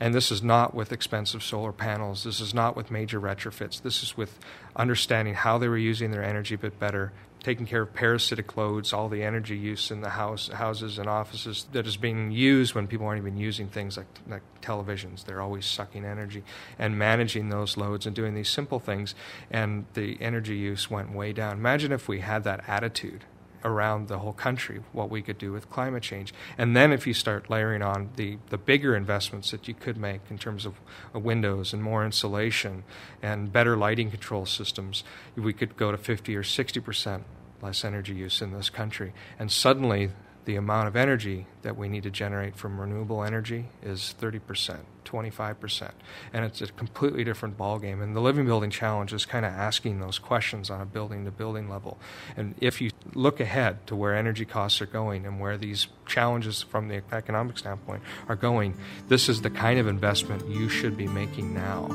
and 0.00 0.14
this 0.14 0.30
is 0.30 0.42
not 0.42 0.74
with 0.74 0.92
expensive 0.92 1.42
solar 1.42 1.72
panels. 1.72 2.24
This 2.24 2.40
is 2.40 2.54
not 2.54 2.76
with 2.76 2.90
major 2.90 3.20
retrofits. 3.20 3.80
This 3.80 4.02
is 4.02 4.16
with 4.16 4.38
understanding 4.76 5.34
how 5.34 5.58
they 5.58 5.68
were 5.68 5.78
using 5.78 6.10
their 6.10 6.24
energy 6.24 6.54
a 6.54 6.58
bit 6.58 6.78
better, 6.78 7.12
taking 7.42 7.66
care 7.66 7.82
of 7.82 7.94
parasitic 7.94 8.56
loads, 8.56 8.92
all 8.92 9.08
the 9.08 9.22
energy 9.22 9.56
use 9.56 9.90
in 9.90 10.00
the 10.00 10.10
house, 10.10 10.48
houses 10.48 10.98
and 10.98 11.08
offices 11.08 11.66
that 11.72 11.86
is 11.86 11.96
being 11.96 12.30
used 12.30 12.74
when 12.74 12.86
people 12.86 13.06
aren't 13.06 13.20
even 13.20 13.36
using 13.36 13.68
things 13.68 13.96
like, 13.96 14.06
like 14.28 14.42
televisions. 14.60 15.24
They're 15.24 15.42
always 15.42 15.66
sucking 15.66 16.04
energy 16.04 16.42
and 16.78 16.98
managing 16.98 17.50
those 17.50 17.76
loads 17.76 18.06
and 18.06 18.16
doing 18.16 18.34
these 18.34 18.48
simple 18.48 18.80
things. 18.80 19.14
And 19.50 19.86
the 19.94 20.16
energy 20.20 20.56
use 20.56 20.90
went 20.90 21.14
way 21.14 21.32
down. 21.32 21.58
Imagine 21.58 21.92
if 21.92 22.08
we 22.08 22.20
had 22.20 22.44
that 22.44 22.68
attitude 22.68 23.24
around 23.64 24.08
the 24.08 24.18
whole 24.18 24.32
country 24.32 24.80
what 24.92 25.10
we 25.10 25.22
could 25.22 25.38
do 25.38 25.52
with 25.52 25.70
climate 25.70 26.02
change. 26.02 26.34
And 26.58 26.76
then 26.76 26.92
if 26.92 27.06
you 27.06 27.14
start 27.14 27.48
layering 27.48 27.82
on 27.82 28.10
the, 28.16 28.38
the 28.50 28.58
bigger 28.58 28.94
investments 28.94 29.50
that 29.50 29.66
you 29.66 29.74
could 29.74 29.96
make 29.96 30.20
in 30.30 30.38
terms 30.38 30.66
of 30.66 30.74
windows 31.14 31.72
and 31.72 31.82
more 31.82 32.04
insulation 32.04 32.84
and 33.22 33.52
better 33.52 33.76
lighting 33.76 34.10
control 34.10 34.46
systems, 34.46 35.04
we 35.36 35.52
could 35.52 35.76
go 35.76 35.90
to 35.90 35.98
50 35.98 36.36
or 36.36 36.42
60 36.42 36.80
percent 36.80 37.24
less 37.62 37.84
energy 37.84 38.14
use 38.14 38.42
in 38.42 38.52
this 38.52 38.68
country. 38.68 39.12
And 39.38 39.50
suddenly 39.50 40.10
the 40.44 40.56
amount 40.56 40.88
of 40.88 40.96
energy 40.96 41.46
that 41.62 41.76
we 41.76 41.88
need 41.88 42.02
to 42.02 42.10
generate 42.10 42.56
from 42.56 42.80
renewable 42.80 43.24
energy 43.24 43.66
is 43.82 44.14
30%, 44.20 44.80
25%. 45.04 45.90
And 46.32 46.44
it's 46.44 46.60
a 46.60 46.66
completely 46.66 47.24
different 47.24 47.56
ballgame. 47.56 48.02
And 48.02 48.14
the 48.14 48.20
Living 48.20 48.44
Building 48.44 48.70
Challenge 48.70 49.12
is 49.12 49.24
kind 49.24 49.46
of 49.46 49.52
asking 49.52 50.00
those 50.00 50.18
questions 50.18 50.70
on 50.70 50.80
a 50.80 50.86
building 50.86 51.24
to 51.24 51.30
building 51.30 51.68
level. 51.68 51.98
And 52.36 52.54
if 52.60 52.80
you 52.80 52.90
look 53.14 53.40
ahead 53.40 53.86
to 53.86 53.96
where 53.96 54.14
energy 54.14 54.44
costs 54.44 54.82
are 54.82 54.86
going 54.86 55.24
and 55.24 55.40
where 55.40 55.56
these 55.56 55.88
challenges 56.06 56.62
from 56.62 56.88
the 56.88 57.02
economic 57.12 57.56
standpoint 57.56 58.02
are 58.28 58.36
going, 58.36 58.74
this 59.08 59.28
is 59.28 59.40
the 59.40 59.50
kind 59.50 59.78
of 59.78 59.86
investment 59.86 60.46
you 60.48 60.68
should 60.68 60.96
be 60.96 61.08
making 61.08 61.54
now. 61.54 61.88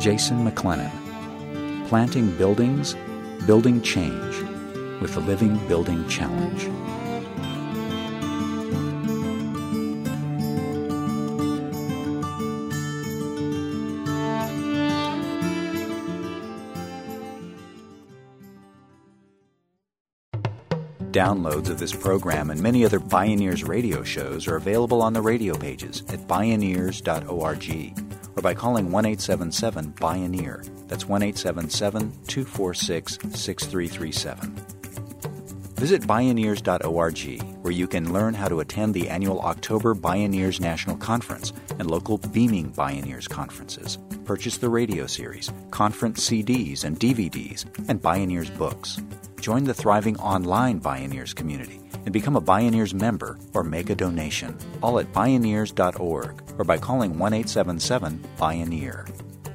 Jason 0.00 0.44
McLennan, 0.44 0.90
Planting 1.88 2.36
Buildings, 2.36 2.96
Building 3.46 3.80
Change 3.80 4.53
with 5.04 5.12
the 5.12 5.20
Living 5.20 5.58
Building 5.68 6.08
Challenge. 6.08 6.62
Downloads 21.12 21.68
of 21.68 21.78
this 21.78 21.92
program 21.92 22.48
and 22.48 22.58
many 22.62 22.86
other 22.86 22.98
Bioneers 22.98 23.68
radio 23.68 24.02
shows 24.02 24.48
are 24.48 24.56
available 24.56 25.02
on 25.02 25.12
the 25.12 25.20
radio 25.20 25.54
pages 25.54 26.00
at 26.08 26.20
bioneers.org 26.20 27.98
or 28.36 28.42
by 28.42 28.54
calling 28.54 28.90
1 28.90 29.04
877 29.04 29.92
Bioneer. 29.92 30.88
That's 30.88 31.06
1 31.06 31.22
877 31.22 32.10
246 32.26 33.18
6337. 33.38 34.63
Visit 35.74 36.02
Bioneers.org, 36.02 37.42
where 37.62 37.72
you 37.72 37.88
can 37.88 38.12
learn 38.12 38.32
how 38.32 38.46
to 38.46 38.60
attend 38.60 38.94
the 38.94 39.08
annual 39.08 39.40
October 39.40 39.92
Bioneers 39.94 40.60
National 40.60 40.96
Conference 40.96 41.52
and 41.78 41.90
local 41.90 42.18
Beaming 42.18 42.72
Bioneers 42.72 43.28
conferences. 43.28 43.98
Purchase 44.24 44.56
the 44.56 44.68
radio 44.68 45.06
series, 45.06 45.52
conference 45.72 46.30
CDs 46.30 46.84
and 46.84 46.98
DVDs, 46.98 47.64
and 47.88 48.00
Bioneers 48.00 48.56
books. 48.56 49.02
Join 49.40 49.64
the 49.64 49.74
thriving 49.74 50.16
online 50.18 50.80
Bioneers 50.80 51.34
community 51.34 51.80
and 52.04 52.12
become 52.12 52.36
a 52.36 52.40
Bioneers 52.40 52.94
member 52.94 53.36
or 53.52 53.64
make 53.64 53.90
a 53.90 53.96
donation, 53.96 54.56
all 54.80 55.00
at 55.00 55.12
Bioneers.org 55.12 56.42
or 56.56 56.64
by 56.64 56.78
calling 56.78 57.18
1 57.18 57.32
877 57.32 58.22
Bioneer. 58.38 59.10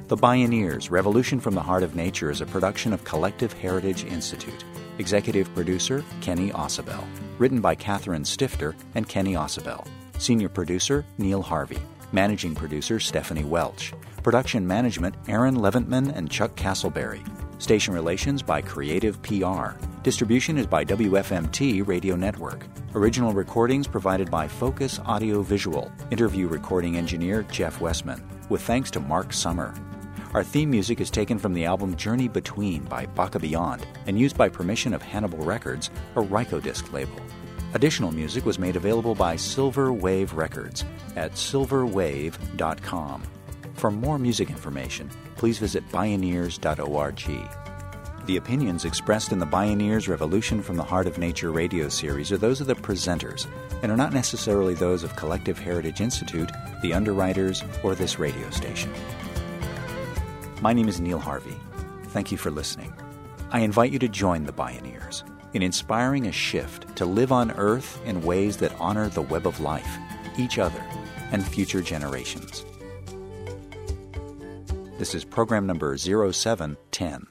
The 0.08 0.16
Bioneers 0.16 0.90
Revolution 0.90 1.40
from 1.40 1.54
the 1.54 1.62
Heart 1.62 1.84
of 1.84 1.94
Nature 1.94 2.30
is 2.30 2.40
a 2.40 2.46
production 2.46 2.92
of 2.92 3.04
Collective 3.04 3.52
Heritage 3.52 4.04
Institute. 4.04 4.64
Executive 5.00 5.52
producer 5.54 6.04
Kenny 6.20 6.50
Ausubel. 6.50 7.02
Written 7.38 7.62
by 7.62 7.74
Catherine 7.74 8.22
Stifter 8.22 8.76
and 8.94 9.08
Kenny 9.08 9.32
Ausubel. 9.32 9.86
Senior 10.18 10.50
producer 10.50 11.06
Neil 11.16 11.40
Harvey. 11.40 11.78
Managing 12.12 12.54
producer 12.54 13.00
Stephanie 13.00 13.44
Welch. 13.44 13.94
Production 14.22 14.66
management 14.66 15.14
Aaron 15.26 15.56
Leventman 15.56 16.14
and 16.14 16.30
Chuck 16.30 16.54
Castleberry. 16.54 17.26
Station 17.62 17.94
relations 17.94 18.42
by 18.42 18.60
Creative 18.60 19.20
PR. 19.22 19.70
Distribution 20.02 20.58
is 20.58 20.66
by 20.66 20.84
WFMT 20.84 21.86
Radio 21.86 22.14
Network. 22.14 22.66
Original 22.94 23.32
recordings 23.32 23.86
provided 23.86 24.30
by 24.30 24.46
Focus 24.46 25.00
Audio 25.06 25.40
Visual. 25.40 25.90
Interview 26.10 26.46
recording 26.46 26.98
engineer 26.98 27.42
Jeff 27.44 27.80
Westman. 27.80 28.22
With 28.50 28.60
thanks 28.60 28.90
to 28.90 29.00
Mark 29.00 29.32
Summer. 29.32 29.74
Our 30.32 30.44
theme 30.44 30.70
music 30.70 31.00
is 31.00 31.10
taken 31.10 31.40
from 31.40 31.54
the 31.54 31.64
album 31.64 31.96
Journey 31.96 32.28
Between 32.28 32.84
by 32.84 33.06
Baka 33.06 33.40
Beyond 33.40 33.84
and 34.06 34.16
used 34.16 34.36
by 34.36 34.48
permission 34.48 34.94
of 34.94 35.02
Hannibal 35.02 35.38
Records, 35.38 35.90
a 36.14 36.20
Rykodisc 36.20 36.92
label. 36.92 37.20
Additional 37.74 38.12
music 38.12 38.46
was 38.46 38.56
made 38.56 38.76
available 38.76 39.16
by 39.16 39.34
Silver 39.34 39.92
Wave 39.92 40.34
Records 40.34 40.84
at 41.16 41.32
silverwave.com. 41.32 43.22
For 43.74 43.90
more 43.90 44.20
music 44.20 44.50
information, 44.50 45.10
please 45.34 45.58
visit 45.58 45.88
bioneers.org. 45.88 48.26
The 48.26 48.36
opinions 48.36 48.84
expressed 48.84 49.32
in 49.32 49.40
the 49.40 49.46
Bioneers 49.46 50.06
Revolution 50.06 50.62
from 50.62 50.76
the 50.76 50.84
Heart 50.84 51.08
of 51.08 51.18
Nature 51.18 51.50
radio 51.50 51.88
series 51.88 52.30
are 52.30 52.38
those 52.38 52.60
of 52.60 52.68
the 52.68 52.76
presenters 52.76 53.48
and 53.82 53.90
are 53.90 53.96
not 53.96 54.12
necessarily 54.12 54.74
those 54.74 55.02
of 55.02 55.16
Collective 55.16 55.58
Heritage 55.58 56.00
Institute, 56.00 56.52
the 56.82 56.92
underwriters, 56.92 57.64
or 57.82 57.96
this 57.96 58.20
radio 58.20 58.48
station. 58.50 58.92
My 60.60 60.74
name 60.74 60.88
is 60.88 61.00
Neil 61.00 61.18
Harvey. 61.18 61.56
Thank 62.08 62.30
you 62.30 62.36
for 62.36 62.50
listening. 62.50 62.92
I 63.50 63.60
invite 63.60 63.92
you 63.92 63.98
to 64.00 64.08
join 64.08 64.44
the 64.44 64.52
Bioneers 64.52 65.22
in 65.54 65.62
inspiring 65.62 66.26
a 66.26 66.32
shift 66.32 66.94
to 66.96 67.06
live 67.06 67.32
on 67.32 67.50
Earth 67.52 67.98
in 68.04 68.20
ways 68.20 68.58
that 68.58 68.78
honor 68.78 69.08
the 69.08 69.22
web 69.22 69.46
of 69.46 69.58
life, 69.60 69.88
each 70.36 70.58
other, 70.58 70.84
and 71.32 71.42
future 71.42 71.80
generations. 71.80 72.66
This 74.98 75.14
is 75.14 75.24
program 75.24 75.66
number 75.66 75.96
0710. 75.96 77.26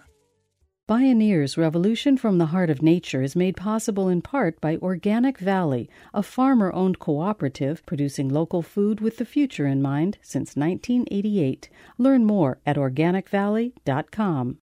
Bioneers 0.89 1.55
Revolution 1.55 2.17
from 2.17 2.39
the 2.39 2.47
Heart 2.47 2.71
of 2.71 2.81
Nature 2.81 3.21
is 3.21 3.35
made 3.35 3.55
possible 3.55 4.09
in 4.09 4.23
part 4.23 4.59
by 4.59 4.77
Organic 4.77 5.37
Valley, 5.37 5.87
a 6.15 6.23
farmer 6.23 6.73
owned 6.73 6.97
cooperative 6.97 7.85
producing 7.85 8.27
local 8.27 8.63
food 8.63 8.99
with 8.99 9.17
the 9.17 9.23
future 9.23 9.67
in 9.67 9.83
mind 9.83 10.17
since 10.23 10.55
1988. 10.55 11.69
Learn 11.99 12.25
more 12.25 12.57
at 12.65 12.75
organicvalley.com. 12.75 14.57